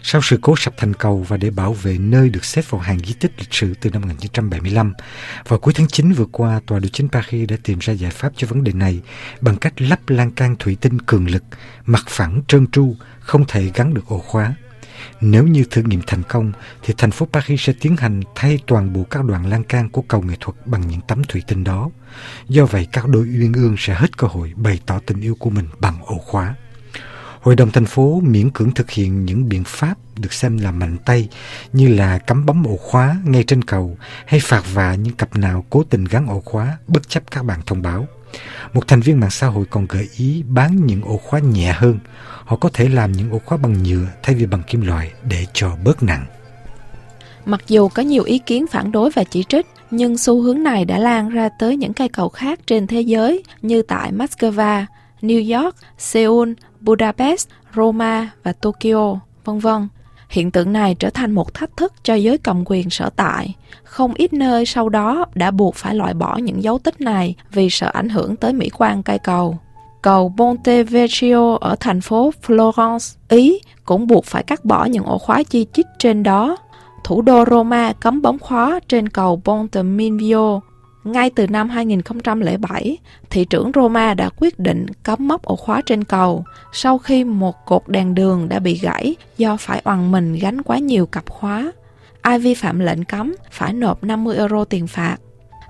Sau 0.08 0.22
sự 0.22 0.40
cố 0.42 0.56
sập 0.58 0.78
thành 0.78 0.94
cầu 0.94 1.26
và 1.28 1.38
để 1.38 1.50
bảo 1.50 1.74
vệ 1.74 1.98
nơi 1.98 2.30
được 2.30 2.46
xếp 2.46 2.62
vào 2.70 2.82
hàng 2.82 3.00
di 3.00 3.14
tích 3.14 3.32
lịch 3.38 3.54
sử 3.54 3.74
từ 3.82 3.90
năm 3.90 4.02
1975, 4.02 4.94
vào 5.48 5.60
cuối 5.60 5.74
tháng 5.78 5.88
9 5.88 6.12
vừa 6.12 6.26
qua, 6.26 6.62
Tòa 6.68 6.80
điều 6.80 6.90
chính 6.90 7.10
Paris 7.10 7.50
đã 7.50 7.56
tìm 7.64 7.80
ra 7.80 7.94
giải 7.94 8.12
pháp 8.12 8.32
cho 8.36 8.48
vấn 8.48 8.64
đề 8.64 8.74
này 8.74 9.02
bằng 9.42 9.58
cách 9.58 9.82
lắp 9.82 10.10
lan 10.10 10.32
can 10.32 10.56
thủy 10.60 10.78
tinh 10.82 11.02
cường 11.02 11.30
lực, 11.30 11.44
mặt 11.86 12.04
phẳng 12.08 12.42
trơn 12.48 12.68
tru, 12.68 12.96
không 13.20 13.46
thể 13.48 13.72
gắn 13.74 13.94
được 13.94 14.08
ổ 14.08 14.20
khóa. 14.20 14.56
Nếu 15.22 15.44
như 15.44 15.64
thử 15.72 15.82
nghiệm 15.82 16.02
thành 16.08 16.24
công, 16.24 16.52
thì 16.84 16.94
thành 16.98 17.12
phố 17.12 17.28
Paris 17.34 17.62
sẽ 17.62 17.74
tiến 17.80 17.98
hành 17.98 18.22
thay 18.36 18.60
toàn 18.68 18.94
bộ 18.94 19.04
các 19.04 19.26
đoạn 19.26 19.50
lan 19.50 19.64
can 19.64 19.90
của 19.90 20.02
cầu 20.02 20.22
nghệ 20.22 20.36
thuật 20.40 20.68
bằng 20.68 20.88
những 20.88 21.02
tấm 21.08 21.24
thủy 21.24 21.44
tinh 21.48 21.64
đó. 21.64 21.90
Do 22.48 22.66
vậy, 22.66 22.88
các 22.92 23.08
đôi 23.08 23.24
uyên 23.24 23.54
ương 23.54 23.76
sẽ 23.78 23.94
hết 23.94 24.18
cơ 24.18 24.28
hội 24.28 24.54
bày 24.56 24.80
tỏ 24.86 25.00
tình 25.06 25.22
yêu 25.22 25.36
của 25.40 25.50
mình 25.50 25.68
bằng 25.80 25.98
ổ 26.06 26.18
khóa. 26.18 26.56
Hội 27.46 27.56
đồng 27.56 27.72
thành 27.72 27.86
phố 27.86 28.22
miễn 28.24 28.50
cưỡng 28.50 28.72
thực 28.72 28.92
hiện 28.92 29.26
những 29.26 29.50
biện 29.50 29.64
pháp 29.66 29.96
được 30.16 30.34
xem 30.34 30.58
là 30.58 30.72
mạnh 30.72 30.98
tay 31.06 31.30
như 31.74 31.88
là 31.88 32.18
cắm 32.18 32.46
bấm 32.46 32.64
ổ 32.64 32.78
khóa 32.78 33.18
ngay 33.26 33.44
trên 33.44 33.64
cầu 33.64 33.98
hay 34.26 34.40
phạt 34.44 34.64
vạ 34.74 34.96
những 34.96 35.16
cặp 35.16 35.36
nào 35.36 35.66
cố 35.70 35.84
tình 35.84 36.06
gắn 36.06 36.28
ổ 36.28 36.40
khóa 36.40 36.78
bất 36.88 37.10
chấp 37.10 37.32
các 37.32 37.46
bản 37.46 37.60
thông 37.66 37.82
báo. 37.82 38.08
Một 38.74 38.88
thành 38.88 39.02
viên 39.02 39.20
mạng 39.20 39.30
xã 39.30 39.48
hội 39.48 39.66
còn 39.70 39.86
gợi 39.90 40.10
ý 40.18 40.44
bán 40.48 40.86
những 40.86 41.02
ổ 41.02 41.18
khóa 41.18 41.40
nhẹ 41.40 41.72
hơn. 41.72 42.00
Họ 42.46 42.56
có 42.56 42.70
thể 42.74 42.90
làm 42.90 43.12
những 43.12 43.32
ổ 43.32 43.40
khóa 43.46 43.58
bằng 43.58 43.84
nhựa 43.84 44.08
thay 44.24 44.36
vì 44.36 44.46
bằng 44.46 44.64
kim 44.68 44.82
loại 44.82 45.12
để 45.30 45.46
cho 45.54 45.76
bớt 45.84 46.04
nặng. 46.04 46.26
Mặc 47.46 47.62
dù 47.68 47.90
có 47.90 48.04
nhiều 48.04 48.24
ý 48.24 48.40
kiến 48.40 48.68
phản 48.68 48.92
đối 48.92 49.10
và 49.12 49.24
chỉ 49.24 49.44
trích, 49.50 49.66
nhưng 49.92 50.18
xu 50.18 50.42
hướng 50.42 50.64
này 50.64 50.86
đã 50.86 50.98
lan 50.98 51.30
ra 51.30 51.50
tới 51.60 51.78
những 51.78 51.94
cây 51.94 52.10
cầu 52.10 52.30
khác 52.30 52.60
trên 52.68 52.88
thế 52.88 53.02
giới 53.02 53.44
như 53.62 53.82
tại 53.82 54.12
Moscow, 54.12 54.86
New 55.28 55.62
York, 55.62 55.76
Seoul, 55.98 56.52
Budapest, 56.82 57.48
Roma 57.76 58.30
và 58.44 58.54
Tokyo, 58.54 59.20
vân 59.46 59.60
vân. 59.60 59.88
Hiện 60.30 60.52
tượng 60.52 60.74
này 60.74 60.96
trở 60.96 61.10
thành 61.10 61.32
một 61.32 61.54
thách 61.54 61.78
thức 61.78 61.94
cho 62.04 62.14
giới 62.14 62.38
cầm 62.38 62.64
quyền 62.66 62.90
sở 62.90 63.10
tại. 63.16 63.56
Không 63.84 64.14
ít 64.14 64.34
nơi 64.34 64.66
sau 64.66 64.90
đó 64.90 65.26
đã 65.36 65.52
buộc 65.52 65.76
phải 65.76 65.96
loại 65.96 66.14
bỏ 66.14 66.38
những 66.38 66.64
dấu 66.64 66.80
tích 66.80 67.02
này 67.02 67.36
vì 67.52 67.70
sợ 67.70 67.92
ảnh 67.94 68.10
hưởng 68.10 68.36
tới 68.36 68.54
mỹ 68.54 68.70
quan 68.78 69.04
cây 69.04 69.20
cầu. 69.20 69.58
Cầu 70.02 70.34
Ponte 70.38 70.84
Vecchio 70.84 71.58
ở 71.62 71.76
thành 71.80 72.02
phố 72.02 72.32
Florence, 72.46 73.16
Ý 73.30 73.60
cũng 73.86 74.08
buộc 74.08 74.26
phải 74.26 74.44
cắt 74.44 74.66
bỏ 74.66 74.86
những 74.86 75.04
ổ 75.04 75.18
khóa 75.18 75.44
chi 75.44 75.66
chít 75.74 75.86
trên 76.00 76.24
đó. 76.24 76.58
Thủ 77.04 77.22
đô 77.22 77.46
Roma 77.46 77.94
cấm 77.94 78.22
bóng 78.22 78.40
khóa 78.40 78.80
trên 78.88 79.10
cầu 79.10 79.42
Ponte 79.46 79.84
Minvio 79.84 80.60
ngay 81.06 81.30
từ 81.30 81.48
năm 81.48 81.70
2007, 81.70 82.98
thị 83.30 83.46
trưởng 83.46 83.72
Roma 83.76 84.14
đã 84.14 84.30
quyết 84.38 84.60
định 84.60 84.86
cấm 85.04 85.28
móc 85.28 85.44
ổ 85.44 85.56
khóa 85.56 85.82
trên 85.86 86.04
cầu 86.04 86.44
sau 86.74 86.98
khi 86.98 87.24
một 87.24 87.66
cột 87.66 87.88
đèn 87.88 88.16
đường 88.16 88.50
đã 88.50 88.60
bị 88.60 88.80
gãy 88.82 89.16
do 89.38 89.58
phải 89.58 89.82
oằn 89.84 90.12
mình 90.12 90.34
gánh 90.34 90.62
quá 90.62 90.78
nhiều 90.78 91.06
cặp 91.06 91.30
khóa. 91.30 91.72
Ai 92.22 92.40
vi 92.40 92.54
phạm 92.54 92.80
lệnh 92.80 93.04
cấm 93.04 93.36
phải 93.52 93.74
nộp 93.74 94.04
50 94.04 94.38
euro 94.38 94.66
tiền 94.66 94.88
phạt. 94.88 95.18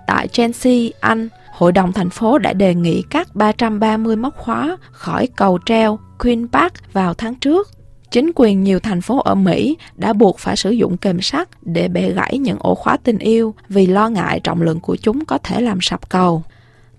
Tại 0.08 0.28
Chelsea, 0.28 0.90
Anh, 1.00 1.30
Hội 1.56 1.72
đồng 1.72 1.94
thành 1.94 2.10
phố 2.10 2.38
đã 2.38 2.54
đề 2.54 2.76
nghị 2.76 3.02
cắt 3.10 3.36
330 3.36 4.16
móc 4.16 4.38
khóa 4.38 4.78
khỏi 4.92 5.28
cầu 5.36 5.60
treo 5.66 6.00
Queen 6.20 6.48
Park 6.48 6.74
vào 6.94 7.14
tháng 7.14 7.36
trước 7.36 7.70
Chính 8.16 8.32
quyền 8.36 8.64
nhiều 8.64 8.80
thành 8.80 9.02
phố 9.02 9.20
ở 9.20 9.36
Mỹ 9.36 9.78
đã 9.96 10.14
buộc 10.14 10.40
phải 10.40 10.56
sử 10.56 10.72
dụng 10.72 10.98
kềm 10.98 11.22
sắt 11.22 11.50
để 11.62 11.88
bẻ 11.88 12.10
gãy 12.10 12.38
những 12.38 12.58
ổ 12.60 12.76
khóa 12.76 12.98
tình 12.98 13.18
yêu 13.18 13.54
vì 13.70 13.88
lo 13.88 14.10
ngại 14.10 14.40
trọng 14.40 14.62
lượng 14.62 14.80
của 14.80 14.96
chúng 14.96 15.26
có 15.26 15.38
thể 15.38 15.62
làm 15.62 15.82
sập 15.82 16.10
cầu. 16.10 16.44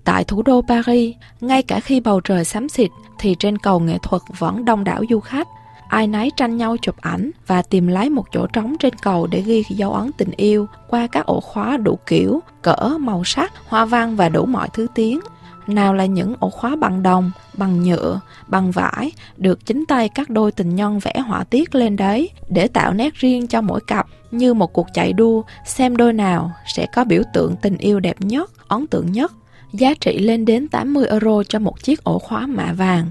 Tại 0.04 0.24
thủ 0.24 0.42
đô 0.42 0.62
Paris, 0.68 1.14
ngay 1.40 1.62
cả 1.62 1.80
khi 1.80 2.00
bầu 2.00 2.20
trời 2.20 2.44
xám 2.44 2.68
xịt 2.68 2.90
thì 3.18 3.36
trên 3.38 3.58
cầu 3.58 3.80
nghệ 3.80 3.98
thuật 4.02 4.22
vẫn 4.38 4.64
đông 4.64 4.84
đảo 4.84 5.02
du 5.10 5.20
khách. 5.20 5.48
Ai 5.88 6.06
nấy 6.06 6.30
tranh 6.36 6.56
nhau 6.56 6.76
chụp 6.82 6.96
ảnh 7.00 7.30
và 7.46 7.62
tìm 7.62 7.86
lấy 7.86 8.10
một 8.10 8.24
chỗ 8.32 8.46
trống 8.46 8.76
trên 8.80 8.94
cầu 8.94 9.26
để 9.26 9.40
ghi 9.40 9.64
dấu 9.68 9.92
ấn 9.92 10.10
tình 10.12 10.30
yêu 10.36 10.66
qua 10.88 11.06
các 11.06 11.26
ổ 11.26 11.40
khóa 11.40 11.76
đủ 11.76 11.98
kiểu, 12.06 12.40
cỡ, 12.62 12.96
màu 13.00 13.24
sắc, 13.24 13.52
hoa 13.68 13.84
văn 13.84 14.16
và 14.16 14.28
đủ 14.28 14.46
mọi 14.46 14.68
thứ 14.72 14.86
tiếng. 14.94 15.20
Nào 15.66 15.94
là 15.94 16.06
những 16.06 16.34
ổ 16.38 16.50
khóa 16.50 16.76
bằng 16.76 17.02
đồng, 17.02 17.30
bằng 17.54 17.82
nhựa, 17.82 18.20
bằng 18.46 18.70
vải, 18.70 19.12
được 19.36 19.66
chính 19.66 19.84
tay 19.88 20.08
các 20.08 20.30
đôi 20.30 20.52
tình 20.52 20.76
nhân 20.76 20.98
vẽ 20.98 21.14
họa 21.26 21.44
tiết 21.44 21.74
lên 21.74 21.96
đấy 21.96 22.30
để 22.48 22.68
tạo 22.68 22.92
nét 22.92 23.14
riêng 23.14 23.46
cho 23.46 23.60
mỗi 23.60 23.80
cặp 23.86 24.06
như 24.30 24.54
một 24.54 24.72
cuộc 24.72 24.86
chạy 24.94 25.12
đua 25.12 25.42
xem 25.64 25.96
đôi 25.96 26.12
nào 26.12 26.52
sẽ 26.66 26.86
có 26.94 27.04
biểu 27.04 27.22
tượng 27.34 27.56
tình 27.62 27.78
yêu 27.78 28.00
đẹp 28.00 28.16
nhất, 28.20 28.68
ấn 28.68 28.86
tượng 28.86 29.12
nhất. 29.12 29.32
Giá 29.72 29.94
trị 30.00 30.18
lên 30.18 30.44
đến 30.44 30.68
80 30.68 31.06
euro 31.06 31.42
cho 31.48 31.58
một 31.58 31.82
chiếc 31.82 32.04
ổ 32.04 32.18
khóa 32.18 32.46
mạ 32.46 32.72
vàng. 32.72 33.10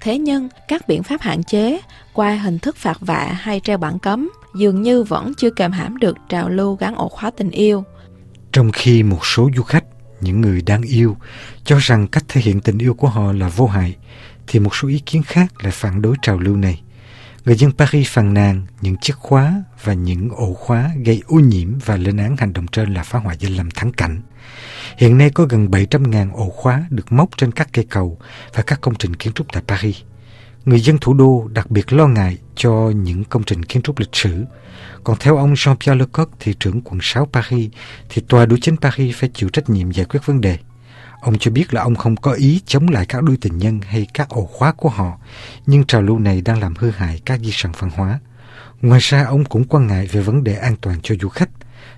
Thế 0.00 0.18
nhưng, 0.18 0.48
các 0.68 0.88
biện 0.88 1.02
pháp 1.02 1.20
hạn 1.20 1.44
chế 1.44 1.80
qua 2.12 2.34
hình 2.34 2.58
thức 2.58 2.76
phạt 2.76 2.98
vạ 3.00 3.24
hay 3.40 3.60
treo 3.64 3.78
bảng 3.78 3.98
cấm 3.98 4.30
dường 4.54 4.82
như 4.82 5.02
vẫn 5.02 5.32
chưa 5.34 5.50
kèm 5.50 5.72
hãm 5.72 5.96
được 5.96 6.16
trào 6.28 6.48
lưu 6.48 6.76
gắn 6.76 6.94
ổ 6.94 7.08
khóa 7.08 7.30
tình 7.30 7.50
yêu. 7.50 7.84
Trong 8.52 8.72
khi 8.72 9.02
một 9.02 9.26
số 9.26 9.48
du 9.56 9.62
khách 9.62 9.84
những 10.20 10.40
người 10.40 10.62
đang 10.62 10.82
yêu 10.82 11.16
cho 11.64 11.78
rằng 11.80 12.06
cách 12.06 12.24
thể 12.28 12.40
hiện 12.40 12.60
tình 12.60 12.78
yêu 12.78 12.94
của 12.94 13.08
họ 13.08 13.32
là 13.32 13.48
vô 13.48 13.66
hại, 13.66 13.96
thì 14.46 14.58
một 14.58 14.76
số 14.76 14.88
ý 14.88 15.02
kiến 15.06 15.22
khác 15.22 15.52
lại 15.62 15.72
phản 15.72 16.02
đối 16.02 16.16
trào 16.22 16.38
lưu 16.38 16.56
này. 16.56 16.82
Người 17.44 17.56
dân 17.56 17.72
Paris 17.72 18.08
phàn 18.08 18.34
nàn 18.34 18.66
những 18.80 18.96
chiếc 18.96 19.16
khóa 19.16 19.62
và 19.84 19.92
những 19.92 20.30
ổ 20.30 20.54
khóa 20.54 20.90
gây 21.04 21.22
ô 21.26 21.36
nhiễm 21.36 21.78
và 21.84 21.96
lên 21.96 22.16
án 22.16 22.36
hành 22.36 22.52
động 22.52 22.66
trên 22.66 22.94
là 22.94 23.02
phá 23.02 23.18
hoại 23.18 23.36
danh 23.40 23.52
làm 23.52 23.70
thắng 23.70 23.92
cảnh. 23.92 24.22
Hiện 24.96 25.18
nay 25.18 25.30
có 25.30 25.44
gần 25.44 25.68
700.000 25.68 26.32
ổ 26.32 26.50
khóa 26.50 26.84
được 26.90 27.12
móc 27.12 27.28
trên 27.36 27.52
các 27.52 27.68
cây 27.72 27.86
cầu 27.90 28.18
và 28.54 28.62
các 28.62 28.80
công 28.80 28.94
trình 28.94 29.16
kiến 29.16 29.32
trúc 29.32 29.46
tại 29.52 29.62
Paris. 29.68 29.96
Người 30.64 30.80
dân 30.80 30.98
thủ 31.00 31.14
đô 31.14 31.48
đặc 31.52 31.70
biệt 31.70 31.92
lo 31.92 32.06
ngại 32.06 32.38
cho 32.54 32.72
những 32.94 33.24
công 33.24 33.42
trình 33.42 33.64
kiến 33.64 33.82
trúc 33.82 33.98
lịch 33.98 34.08
sử 34.12 34.44
còn 35.04 35.16
theo 35.20 35.36
ông 35.36 35.54
Jean-Pierre 35.54 35.98
Lecoq, 35.98 36.26
thị 36.40 36.54
trưởng 36.60 36.80
quận 36.80 36.98
6 37.02 37.26
Paris, 37.32 37.70
thì 38.08 38.22
tòa 38.28 38.46
đối 38.46 38.58
chính 38.60 38.76
Paris 38.76 39.16
phải 39.16 39.30
chịu 39.34 39.48
trách 39.48 39.70
nhiệm 39.70 39.90
giải 39.90 40.06
quyết 40.06 40.26
vấn 40.26 40.40
đề. 40.40 40.58
Ông 41.20 41.38
cho 41.38 41.50
biết 41.50 41.74
là 41.74 41.82
ông 41.82 41.94
không 41.94 42.16
có 42.16 42.32
ý 42.32 42.60
chống 42.66 42.88
lại 42.88 43.06
các 43.06 43.22
đôi 43.22 43.36
tình 43.40 43.58
nhân 43.58 43.80
hay 43.80 44.06
các 44.14 44.28
ổ 44.28 44.44
khóa 44.44 44.72
của 44.72 44.88
họ, 44.88 45.18
nhưng 45.66 45.84
trào 45.84 46.02
lưu 46.02 46.18
này 46.18 46.40
đang 46.40 46.60
làm 46.60 46.74
hư 46.78 46.90
hại 46.90 47.20
các 47.24 47.40
di 47.40 47.50
sản 47.52 47.72
văn 47.78 47.90
hóa. 47.90 48.20
Ngoài 48.82 49.00
ra, 49.02 49.24
ông 49.24 49.44
cũng 49.44 49.64
quan 49.64 49.86
ngại 49.86 50.06
về 50.12 50.20
vấn 50.20 50.44
đề 50.44 50.54
an 50.54 50.76
toàn 50.80 50.98
cho 51.02 51.14
du 51.20 51.28
khách. 51.28 51.50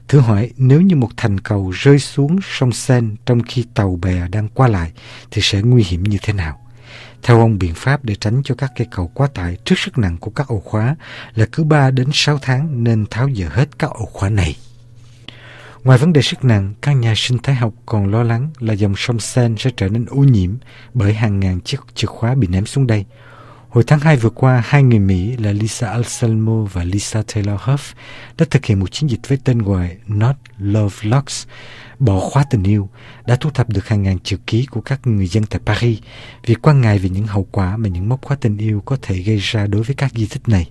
Thử 0.09 0.21
hỏi, 0.21 0.50
nếu 0.57 0.81
như 0.81 0.97
một 0.97 1.11
thành 1.17 1.40
cầu 1.40 1.71
rơi 1.71 1.99
xuống 1.99 2.38
sông 2.43 2.73
Seine 2.73 3.09
trong 3.26 3.43
khi 3.43 3.64
tàu 3.75 3.99
bè 4.02 4.29
đang 4.29 4.49
qua 4.49 4.69
lại, 4.69 4.93
thì 5.31 5.43
sẽ 5.43 5.62
nguy 5.62 5.85
hiểm 5.85 6.02
như 6.02 6.19
thế 6.23 6.33
nào? 6.33 6.70
Theo 7.23 7.41
ông, 7.41 7.59
biện 7.59 7.75
pháp 7.75 8.05
để 8.05 8.15
tránh 8.15 8.43
cho 8.45 8.55
các 8.55 8.73
cây 8.77 8.87
cầu 8.91 9.11
quá 9.15 9.29
tải 9.35 9.57
trước 9.65 9.79
sức 9.79 9.99
nặng 9.99 10.17
của 10.21 10.31
các 10.31 10.49
ổ 10.49 10.61
khóa 10.61 10.97
là 11.35 11.47
cứ 11.53 11.65
3 11.65 11.91
đến 11.91 12.09
6 12.12 12.39
tháng 12.43 12.85
nên 12.85 13.07
tháo 13.11 13.29
dỡ 13.35 13.49
hết 13.49 13.79
các 13.79 13.91
ổ 13.91 14.05
khóa 14.05 14.29
này. 14.29 14.57
Ngoài 15.85 15.99
vấn 15.99 16.12
đề 16.12 16.23
sức 16.23 16.45
nặng, 16.45 16.75
các 16.81 16.93
nhà 16.93 17.15
sinh 17.17 17.39
thái 17.39 17.55
học 17.55 17.73
còn 17.87 18.11
lo 18.11 18.23
lắng 18.23 18.50
là 18.59 18.75
dòng 18.75 18.95
sông 18.97 19.21
Sen 19.21 19.55
sẽ 19.59 19.71
trở 19.77 19.89
nên 19.89 20.07
ô 20.09 20.17
nhiễm 20.17 20.50
bởi 20.95 21.15
hàng 21.15 21.41
ngàn 21.41 21.61
chiếc 21.61 21.79
chìa 21.95 22.07
khóa 22.07 22.35
bị 22.35 22.47
ném 22.47 22.67
xuống 22.67 22.87
đây. 22.87 23.05
Hồi 23.71 23.85
tháng 23.87 24.00
2 24.00 24.17
vừa 24.17 24.31
qua, 24.31 24.62
hai 24.67 24.83
người 24.83 24.99
Mỹ 24.99 25.37
là 25.37 25.53
Lisa 25.53 25.91
Anselmo 25.91 26.62
và 26.73 26.85
Lisa 26.85 27.23
Taylor 27.35 27.61
Huff 27.61 27.95
đã 28.39 28.47
thực 28.50 28.65
hiện 28.65 28.81
một 28.81 28.93
chiến 28.93 29.11
dịch 29.11 29.29
với 29.29 29.39
tên 29.45 29.62
gọi 29.62 29.97
Not 30.07 30.37
Love 30.59 30.97
Locks 31.03 31.47
bỏ 31.99 32.21
khóa 32.21 32.45
tình 32.50 32.62
yêu 32.62 32.89
đã 33.27 33.37
thu 33.37 33.50
thập 33.50 33.69
được 33.69 33.89
hàng 33.89 34.03
ngàn 34.03 34.19
chữ 34.19 34.37
ký 34.47 34.67
của 34.67 34.81
các 34.81 35.07
người 35.07 35.27
dân 35.27 35.45
tại 35.45 35.61
Paris 35.67 35.99
vì 36.47 36.55
quan 36.55 36.81
ngại 36.81 36.99
về 36.99 37.09
những 37.09 37.27
hậu 37.27 37.47
quả 37.50 37.77
mà 37.77 37.89
những 37.89 38.09
móc 38.09 38.23
khóa 38.23 38.37
tình 38.41 38.59
yêu 38.59 38.83
có 38.85 38.97
thể 39.03 39.19
gây 39.19 39.39
ra 39.43 39.67
đối 39.67 39.83
với 39.83 39.95
các 39.95 40.12
di 40.15 40.27
tích 40.27 40.49
này. 40.49 40.69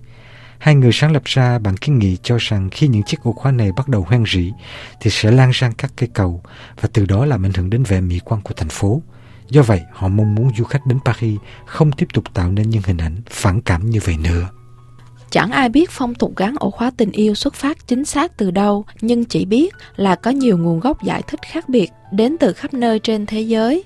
Hai 0.58 0.74
người 0.74 0.92
sáng 0.92 1.12
lập 1.12 1.22
ra 1.24 1.58
bản 1.58 1.76
kiến 1.76 1.98
nghị 1.98 2.16
cho 2.22 2.36
rằng 2.40 2.68
khi 2.70 2.88
những 2.88 3.02
chiếc 3.02 3.20
ổ 3.22 3.32
khóa 3.32 3.52
này 3.52 3.72
bắt 3.76 3.88
đầu 3.88 4.02
hoen 4.08 4.24
rỉ 4.26 4.52
thì 5.00 5.10
sẽ 5.10 5.30
lan 5.30 5.50
sang 5.52 5.72
các 5.72 5.92
cây 5.96 6.08
cầu 6.14 6.42
và 6.80 6.88
từ 6.92 7.04
đó 7.04 7.24
làm 7.24 7.46
ảnh 7.46 7.52
hưởng 7.52 7.70
đến 7.70 7.82
vẻ 7.82 8.00
mỹ 8.00 8.20
quan 8.24 8.42
của 8.42 8.54
thành 8.54 8.68
phố. 8.68 9.02
Do 9.50 9.62
vậy, 9.62 9.80
họ 9.92 10.08
mong 10.08 10.34
muốn 10.34 10.50
du 10.58 10.64
khách 10.64 10.86
đến 10.86 10.98
Paris 11.04 11.38
không 11.66 11.92
tiếp 11.92 12.06
tục 12.14 12.24
tạo 12.34 12.50
nên 12.50 12.70
những 12.70 12.82
hình 12.86 12.98
ảnh 12.98 13.16
phản 13.30 13.60
cảm 13.60 13.90
như 13.90 13.98
vậy 14.04 14.16
nữa. 14.16 14.48
Chẳng 15.30 15.50
ai 15.50 15.68
biết 15.68 15.90
phong 15.90 16.14
tục 16.14 16.32
gắn 16.36 16.54
ổ 16.58 16.70
khóa 16.70 16.90
tình 16.96 17.12
yêu 17.12 17.34
xuất 17.34 17.54
phát 17.54 17.86
chính 17.86 18.04
xác 18.04 18.36
từ 18.36 18.50
đâu, 18.50 18.84
nhưng 19.00 19.24
chỉ 19.24 19.44
biết 19.44 19.74
là 19.96 20.14
có 20.14 20.30
nhiều 20.30 20.58
nguồn 20.58 20.80
gốc 20.80 21.02
giải 21.02 21.22
thích 21.28 21.40
khác 21.52 21.68
biệt 21.68 21.90
đến 22.12 22.36
từ 22.40 22.52
khắp 22.52 22.74
nơi 22.74 22.98
trên 22.98 23.26
thế 23.26 23.40
giới. 23.40 23.84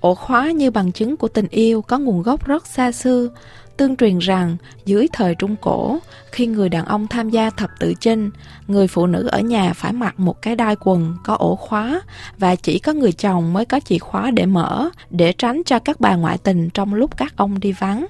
Ổ 0.00 0.14
khóa 0.14 0.50
như 0.50 0.70
bằng 0.70 0.92
chứng 0.92 1.16
của 1.16 1.28
tình 1.28 1.48
yêu 1.48 1.82
có 1.82 1.98
nguồn 1.98 2.22
gốc 2.22 2.46
rất 2.46 2.66
xa 2.66 2.92
xưa, 2.92 3.28
tương 3.76 3.96
truyền 3.96 4.18
rằng 4.18 4.56
dưới 4.84 5.08
thời 5.12 5.34
Trung 5.34 5.56
Cổ, 5.56 5.98
khi 6.32 6.46
người 6.46 6.68
đàn 6.68 6.84
ông 6.84 7.06
tham 7.06 7.30
gia 7.30 7.50
thập 7.50 7.70
tự 7.80 7.94
chinh, 8.00 8.30
người 8.66 8.88
phụ 8.88 9.06
nữ 9.06 9.26
ở 9.26 9.40
nhà 9.40 9.72
phải 9.72 9.92
mặc 9.92 10.20
một 10.20 10.42
cái 10.42 10.56
đai 10.56 10.76
quần 10.80 11.16
có 11.24 11.34
ổ 11.34 11.56
khóa 11.56 12.00
và 12.38 12.56
chỉ 12.56 12.78
có 12.78 12.92
người 12.92 13.12
chồng 13.12 13.52
mới 13.52 13.64
có 13.64 13.80
chìa 13.80 13.98
khóa 13.98 14.30
để 14.30 14.46
mở, 14.46 14.90
để 15.10 15.32
tránh 15.32 15.62
cho 15.66 15.78
các 15.78 16.00
bà 16.00 16.14
ngoại 16.14 16.38
tình 16.38 16.70
trong 16.70 16.94
lúc 16.94 17.16
các 17.16 17.36
ông 17.36 17.60
đi 17.60 17.72
vắng. 17.72 18.06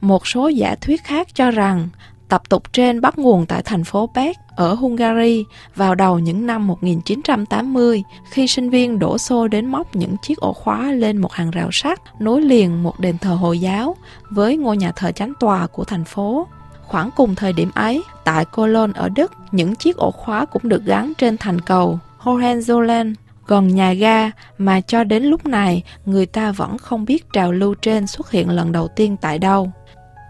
Một 0.00 0.26
số 0.26 0.48
giả 0.48 0.74
thuyết 0.80 1.04
khác 1.04 1.28
cho 1.34 1.50
rằng 1.50 1.88
Tập 2.28 2.42
tục 2.48 2.72
trên 2.72 3.00
bắt 3.00 3.18
nguồn 3.18 3.46
tại 3.46 3.62
thành 3.62 3.84
phố 3.84 4.10
Pest 4.14 4.38
ở 4.56 4.74
Hungary 4.74 5.44
vào 5.76 5.94
đầu 5.94 6.18
những 6.18 6.46
năm 6.46 6.66
1980 6.66 8.02
khi 8.30 8.48
sinh 8.48 8.70
viên 8.70 8.98
đổ 8.98 9.18
xô 9.18 9.48
đến 9.48 9.66
móc 9.66 9.96
những 9.96 10.16
chiếc 10.22 10.38
ổ 10.38 10.52
khóa 10.52 10.92
lên 10.92 11.16
một 11.18 11.32
hàng 11.32 11.50
rào 11.50 11.68
sắt 11.72 12.00
nối 12.20 12.42
liền 12.42 12.82
một 12.82 13.00
đền 13.00 13.18
thờ 13.18 13.34
Hồi 13.34 13.58
giáo 13.58 13.96
với 14.30 14.56
ngôi 14.56 14.76
nhà 14.76 14.92
thờ 14.96 15.12
chánh 15.12 15.32
tòa 15.40 15.66
của 15.66 15.84
thành 15.84 16.04
phố. 16.04 16.46
Khoảng 16.82 17.10
cùng 17.16 17.34
thời 17.34 17.52
điểm 17.52 17.70
ấy, 17.74 18.02
tại 18.24 18.44
Cologne 18.44 18.92
ở 19.00 19.08
Đức, 19.08 19.32
những 19.52 19.74
chiếc 19.74 19.96
ổ 19.96 20.10
khóa 20.10 20.44
cũng 20.44 20.68
được 20.68 20.84
gắn 20.84 21.12
trên 21.18 21.36
thành 21.36 21.60
cầu 21.60 21.98
Hohenzollern 22.22 23.14
gần 23.46 23.68
nhà 23.68 23.92
ga 23.92 24.30
mà 24.58 24.80
cho 24.80 25.04
đến 25.04 25.22
lúc 25.22 25.46
này 25.46 25.82
người 26.06 26.26
ta 26.26 26.52
vẫn 26.52 26.78
không 26.78 27.04
biết 27.04 27.32
trào 27.32 27.52
lưu 27.52 27.74
trên 27.74 28.06
xuất 28.06 28.30
hiện 28.30 28.50
lần 28.50 28.72
đầu 28.72 28.88
tiên 28.88 29.16
tại 29.16 29.38
đâu. 29.38 29.72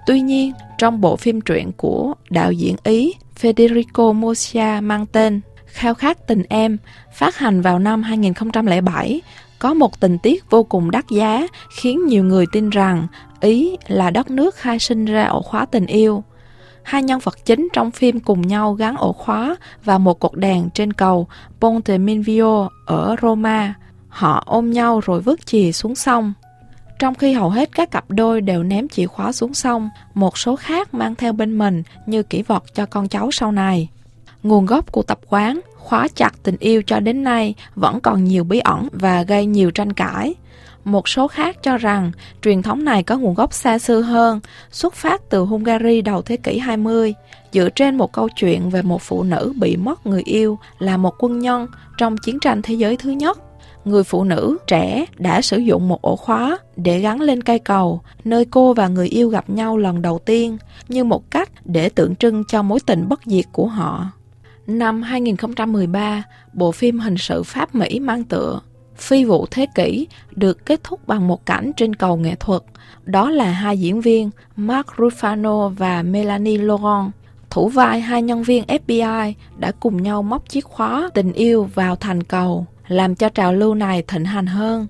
Tuy 0.06 0.20
nhiên, 0.20 0.52
trong 0.78 1.00
bộ 1.00 1.16
phim 1.16 1.40
truyện 1.40 1.72
của 1.72 2.14
đạo 2.30 2.52
diễn 2.52 2.76
Ý 2.84 3.14
Federico 3.40 4.12
Moscia 4.12 4.80
mang 4.82 5.06
tên 5.06 5.40
Khao 5.66 5.94
khát 5.94 6.26
tình 6.26 6.42
em, 6.48 6.76
phát 7.12 7.36
hành 7.36 7.60
vào 7.60 7.78
năm 7.78 8.02
2007, 8.02 9.20
có 9.58 9.74
một 9.74 10.00
tình 10.00 10.18
tiết 10.18 10.50
vô 10.50 10.64
cùng 10.64 10.90
đắt 10.90 11.04
giá 11.10 11.46
khiến 11.76 12.06
nhiều 12.06 12.24
người 12.24 12.46
tin 12.52 12.70
rằng 12.70 13.06
Ý 13.40 13.76
là 13.86 14.10
đất 14.10 14.30
nước 14.30 14.54
khai 14.54 14.78
sinh 14.78 15.04
ra 15.04 15.24
ổ 15.24 15.42
khóa 15.42 15.66
tình 15.66 15.86
yêu. 15.86 16.24
Hai 16.82 17.02
nhân 17.02 17.20
vật 17.22 17.44
chính 17.44 17.68
trong 17.72 17.90
phim 17.90 18.20
cùng 18.20 18.42
nhau 18.42 18.72
gắn 18.72 18.96
ổ 18.96 19.12
khóa 19.12 19.56
và 19.84 19.98
một 19.98 20.20
cột 20.20 20.34
đèn 20.34 20.70
trên 20.74 20.92
cầu 20.92 21.28
Ponte 21.60 21.98
Minvio 21.98 22.68
ở 22.86 23.16
Roma. 23.22 23.74
Họ 24.08 24.42
ôm 24.46 24.70
nhau 24.70 25.00
rồi 25.00 25.20
vứt 25.20 25.46
chì 25.46 25.72
xuống 25.72 25.94
sông. 25.94 26.32
Trong 27.04 27.14
khi 27.14 27.32
hầu 27.32 27.50
hết 27.50 27.70
các 27.74 27.90
cặp 27.90 28.04
đôi 28.08 28.40
đều 28.40 28.62
ném 28.62 28.88
chìa 28.88 29.06
khóa 29.06 29.32
xuống 29.32 29.54
sông, 29.54 29.90
một 30.14 30.38
số 30.38 30.56
khác 30.56 30.94
mang 30.94 31.14
theo 31.14 31.32
bên 31.32 31.58
mình 31.58 31.82
như 32.06 32.22
kỷ 32.22 32.42
vật 32.42 32.64
cho 32.74 32.86
con 32.86 33.08
cháu 33.08 33.30
sau 33.32 33.52
này. 33.52 33.88
Nguồn 34.42 34.66
gốc 34.66 34.92
của 34.92 35.02
tập 35.02 35.18
quán 35.28 35.60
khóa 35.76 36.08
chặt 36.14 36.34
tình 36.42 36.56
yêu 36.60 36.82
cho 36.86 37.00
đến 37.00 37.24
nay 37.24 37.54
vẫn 37.74 38.00
còn 38.00 38.24
nhiều 38.24 38.44
bí 38.44 38.58
ẩn 38.58 38.88
và 38.92 39.22
gây 39.22 39.46
nhiều 39.46 39.70
tranh 39.70 39.92
cãi. 39.92 40.34
Một 40.84 41.08
số 41.08 41.28
khác 41.28 41.56
cho 41.62 41.78
rằng 41.78 42.12
truyền 42.42 42.62
thống 42.62 42.84
này 42.84 43.02
có 43.02 43.18
nguồn 43.18 43.34
gốc 43.34 43.54
xa 43.54 43.78
xưa 43.78 44.00
hơn, 44.00 44.40
xuất 44.70 44.94
phát 44.94 45.22
từ 45.30 45.40
Hungary 45.40 46.00
đầu 46.02 46.22
thế 46.22 46.36
kỷ 46.36 46.58
20, 46.58 47.14
dựa 47.52 47.68
trên 47.68 47.96
một 47.98 48.12
câu 48.12 48.28
chuyện 48.36 48.70
về 48.70 48.82
một 48.82 49.02
phụ 49.02 49.22
nữ 49.22 49.52
bị 49.56 49.76
mất 49.76 50.06
người 50.06 50.22
yêu 50.24 50.58
là 50.78 50.96
một 50.96 51.14
quân 51.18 51.38
nhân 51.38 51.66
trong 51.98 52.16
chiến 52.16 52.38
tranh 52.40 52.62
thế 52.62 52.74
giới 52.74 52.96
thứ 52.96 53.10
nhất 53.10 53.38
người 53.84 54.04
phụ 54.04 54.24
nữ 54.24 54.58
trẻ 54.66 55.04
đã 55.18 55.42
sử 55.42 55.58
dụng 55.58 55.88
một 55.88 56.02
ổ 56.02 56.16
khóa 56.16 56.58
để 56.76 57.00
gắn 57.00 57.20
lên 57.20 57.42
cây 57.42 57.58
cầu 57.58 58.00
nơi 58.24 58.44
cô 58.44 58.74
và 58.74 58.88
người 58.88 59.08
yêu 59.08 59.28
gặp 59.28 59.50
nhau 59.50 59.76
lần 59.76 60.02
đầu 60.02 60.18
tiên 60.18 60.58
như 60.88 61.04
một 61.04 61.30
cách 61.30 61.50
để 61.64 61.88
tượng 61.88 62.16
trưng 62.16 62.44
cho 62.44 62.62
mối 62.62 62.78
tình 62.86 63.08
bất 63.08 63.20
diệt 63.26 63.44
của 63.52 63.66
họ. 63.66 64.06
Năm 64.66 65.02
2013, 65.02 66.22
bộ 66.52 66.72
phim 66.72 66.98
hình 66.98 67.16
sự 67.18 67.42
Pháp 67.42 67.74
Mỹ 67.74 68.00
mang 68.00 68.24
tựa 68.24 68.60
Phi 68.96 69.24
vụ 69.24 69.46
thế 69.50 69.66
kỷ 69.74 70.06
được 70.30 70.66
kết 70.66 70.80
thúc 70.84 71.08
bằng 71.08 71.28
một 71.28 71.46
cảnh 71.46 71.72
trên 71.76 71.94
cầu 71.94 72.16
nghệ 72.16 72.34
thuật. 72.34 72.62
Đó 73.04 73.30
là 73.30 73.50
hai 73.50 73.78
diễn 73.78 74.00
viên 74.00 74.30
Mark 74.56 74.86
Ruffalo 74.86 75.68
và 75.68 76.02
Melanie 76.02 76.58
Laurent. 76.58 77.12
Thủ 77.50 77.68
vai 77.68 78.00
hai 78.00 78.22
nhân 78.22 78.42
viên 78.42 78.64
FBI 78.64 79.32
đã 79.56 79.72
cùng 79.80 80.02
nhau 80.02 80.22
móc 80.22 80.48
chiếc 80.48 80.64
khóa 80.64 81.10
tình 81.14 81.32
yêu 81.32 81.68
vào 81.74 81.96
thành 81.96 82.22
cầu 82.22 82.66
làm 82.88 83.14
cho 83.14 83.28
trào 83.28 83.54
lưu 83.54 83.74
này 83.74 84.02
thịnh 84.08 84.24
hành 84.24 84.46
hơn. 84.46 84.86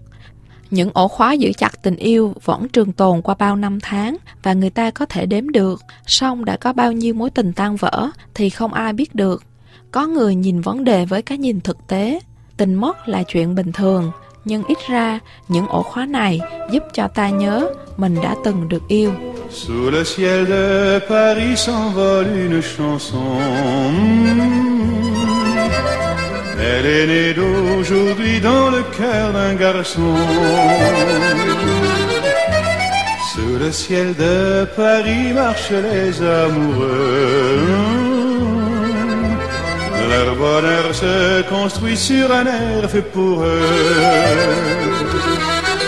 Những 0.70 0.90
ổ 0.94 1.08
khóa 1.08 1.32
giữ 1.32 1.52
chặt 1.52 1.82
tình 1.82 1.96
yêu 1.96 2.34
vẫn 2.44 2.68
trường 2.68 2.92
tồn 2.92 3.22
qua 3.22 3.34
bao 3.38 3.56
năm 3.56 3.78
tháng 3.82 4.16
và 4.42 4.52
người 4.52 4.70
ta 4.70 4.90
có 4.90 5.06
thể 5.06 5.26
đếm 5.26 5.48
được, 5.48 5.82
song 6.06 6.44
đã 6.44 6.56
có 6.56 6.72
bao 6.72 6.92
nhiêu 6.92 7.14
mối 7.14 7.30
tình 7.30 7.52
tan 7.52 7.76
vỡ 7.76 8.10
thì 8.34 8.50
không 8.50 8.72
ai 8.72 8.92
biết 8.92 9.14
được. 9.14 9.42
Có 9.90 10.06
người 10.06 10.34
nhìn 10.34 10.60
vấn 10.60 10.84
đề 10.84 11.04
với 11.04 11.22
cái 11.22 11.38
nhìn 11.38 11.60
thực 11.60 11.86
tế, 11.86 12.20
tình 12.56 12.74
mất 12.74 13.08
là 13.08 13.22
chuyện 13.22 13.54
bình 13.54 13.72
thường, 13.72 14.10
nhưng 14.44 14.64
ít 14.64 14.78
ra 14.88 15.18
những 15.48 15.66
ổ 15.66 15.82
khóa 15.82 16.06
này 16.06 16.40
giúp 16.70 16.82
cho 16.92 17.08
ta 17.08 17.28
nhớ 17.28 17.70
mình 17.96 18.16
đã 18.22 18.34
từng 18.44 18.68
được 18.68 18.88
yêu. 18.88 19.12
Sous 19.50 19.92
le 19.92 20.04
ciel 20.16 20.46
de 20.46 20.98
Paris 21.08 21.68
s'envole 21.68 22.28
une 22.28 22.60
chanson. 22.76 24.24
Elle 26.58 26.86
est 26.86 27.06
née 27.06 27.34
d'aujourd'hui 27.34 28.40
dans 28.40 28.70
le 28.70 28.82
cœur 28.96 29.32
d'un 29.32 29.54
garçon. 29.54 30.14
Sous 33.34 33.58
le 33.58 33.72
ciel 33.72 34.14
de 34.14 34.64
Paris 34.76 35.32
marchent 35.34 35.70
les 35.92 36.22
amoureux. 36.22 37.58
Leur 40.08 40.36
bonheur 40.36 40.94
se 40.94 41.42
construit 41.48 41.96
sur 41.96 42.30
un 42.30 42.46
air 42.46 42.88
fait 42.88 43.02
pour 43.02 43.42
eux. 43.42 43.60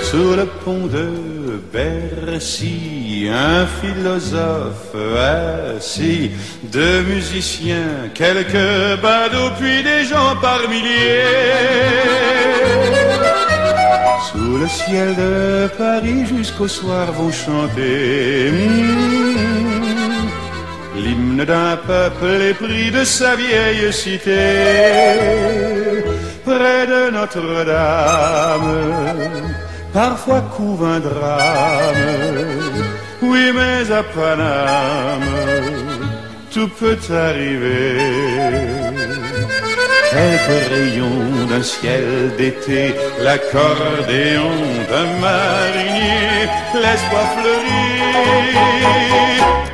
Sous 0.02 0.34
le 0.34 0.46
pont 0.64 0.86
de 0.86 1.08
Bercy, 1.72 3.05
un 3.28 3.66
philosophe 3.66 4.94
assis, 5.76 6.30
deux 6.64 7.02
musiciens, 7.02 8.10
quelques 8.14 9.00
badauds, 9.02 9.52
puis 9.58 9.82
des 9.82 10.04
gens 10.04 10.36
par 10.40 10.60
milliers. 10.68 12.36
Sous 14.30 14.58
le 14.58 14.68
ciel 14.68 15.14
de 15.14 15.68
Paris 15.78 16.26
jusqu'au 16.26 16.68
soir 16.68 17.12
vont 17.12 17.32
chanter 17.32 18.50
hmm, 18.50 19.76
l'hymne 20.96 21.44
d'un 21.44 21.76
peuple 21.76 22.42
épris 22.50 22.90
de 22.90 23.04
sa 23.04 23.36
vieille 23.36 23.92
cité. 23.92 24.46
Près 26.44 26.86
de 26.86 27.10
Notre-Dame, 27.10 28.76
parfois 29.92 30.40
couve 30.56 30.84
un 30.84 31.00
drame. 31.00 32.65
Oui, 33.28 33.52
mais 33.54 33.90
à 33.92 34.02
Paname, 34.02 35.22
tout 36.52 36.68
peut 36.68 36.98
arriver. 37.10 37.98
Quelques 40.10 40.62
rayons 40.70 41.46
d'un 41.48 41.62
ciel 41.62 42.06
d'été, 42.38 42.94
l'accordéon 43.20 44.56
d'un 44.90 45.08
marinier, 45.20 46.48
l'espoir 46.74 47.26
fleurit 47.36 48.06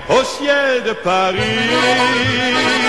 au 0.09 0.25
ciel 0.25 0.83
de 0.89 0.93
Paris. 0.93 2.82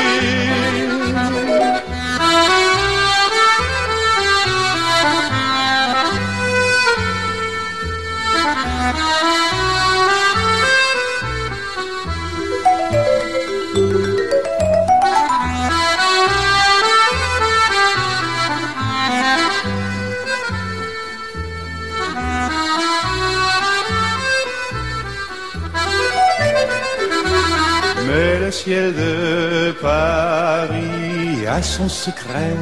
Le 28.45 28.51
ciel 28.51 28.93
de 28.93 29.71
Paris 29.81 31.47
a 31.47 31.61
son 31.61 31.87
secret 31.87 32.55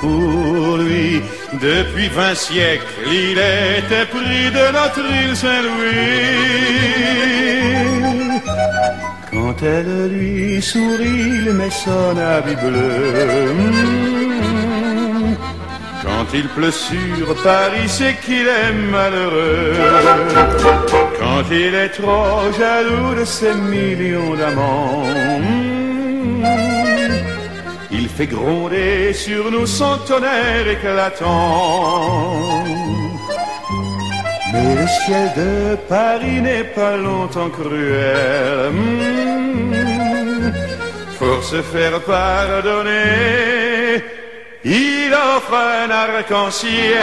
pour 0.00 0.78
lui. 0.78 1.20
Depuis 1.60 2.08
vingt 2.08 2.34
siècles, 2.34 2.86
il 3.06 3.38
était 3.78 4.06
pris 4.14 4.46
de 4.58 4.64
notre 4.78 5.04
île 5.22 5.36
Saint-Louis. 5.36 5.98
Quand 9.32 9.58
elle 9.62 10.08
lui 10.14 10.62
sourit, 10.62 11.24
il 11.38 11.52
met 11.52 11.74
son 11.84 12.16
habit 12.16 12.56
bleu. 12.64 14.37
Hmm. 16.28 16.32
Quand 16.32 16.36
il 16.36 16.48
pleut 16.48 16.70
sur 16.70 17.34
Paris, 17.42 17.88
c'est 17.88 18.16
qu'il 18.24 18.46
est 18.46 18.72
malheureux. 18.72 19.72
Quand 21.18 21.42
il 21.50 21.74
est 21.74 21.88
trop 21.90 22.52
jaloux 22.58 23.14
de 23.18 23.24
ses 23.24 23.54
millions 23.54 24.34
d'amants, 24.34 25.04
hmm, 25.06 26.44
il 27.90 28.08
fait 28.08 28.26
gronder 28.26 29.12
sur 29.14 29.50
nous 29.50 29.66
son 29.66 29.96
tonnerre 30.06 30.68
éclatant. 30.68 32.64
Mais 34.52 34.74
le 34.82 34.86
ciel 34.86 35.30
de 35.36 35.76
Paris 35.88 36.40
n'est 36.40 36.64
pas 36.64 36.96
longtemps 36.96 37.50
cruel. 37.50 38.70
hmm, 38.72 40.52
Pour 41.18 41.42
se 41.42 41.60
faire 41.62 42.00
pardonner, 42.00 43.67
il 44.68 45.14
offre 45.14 45.54
un 45.54 45.90
arc-en-ciel. 45.90 46.98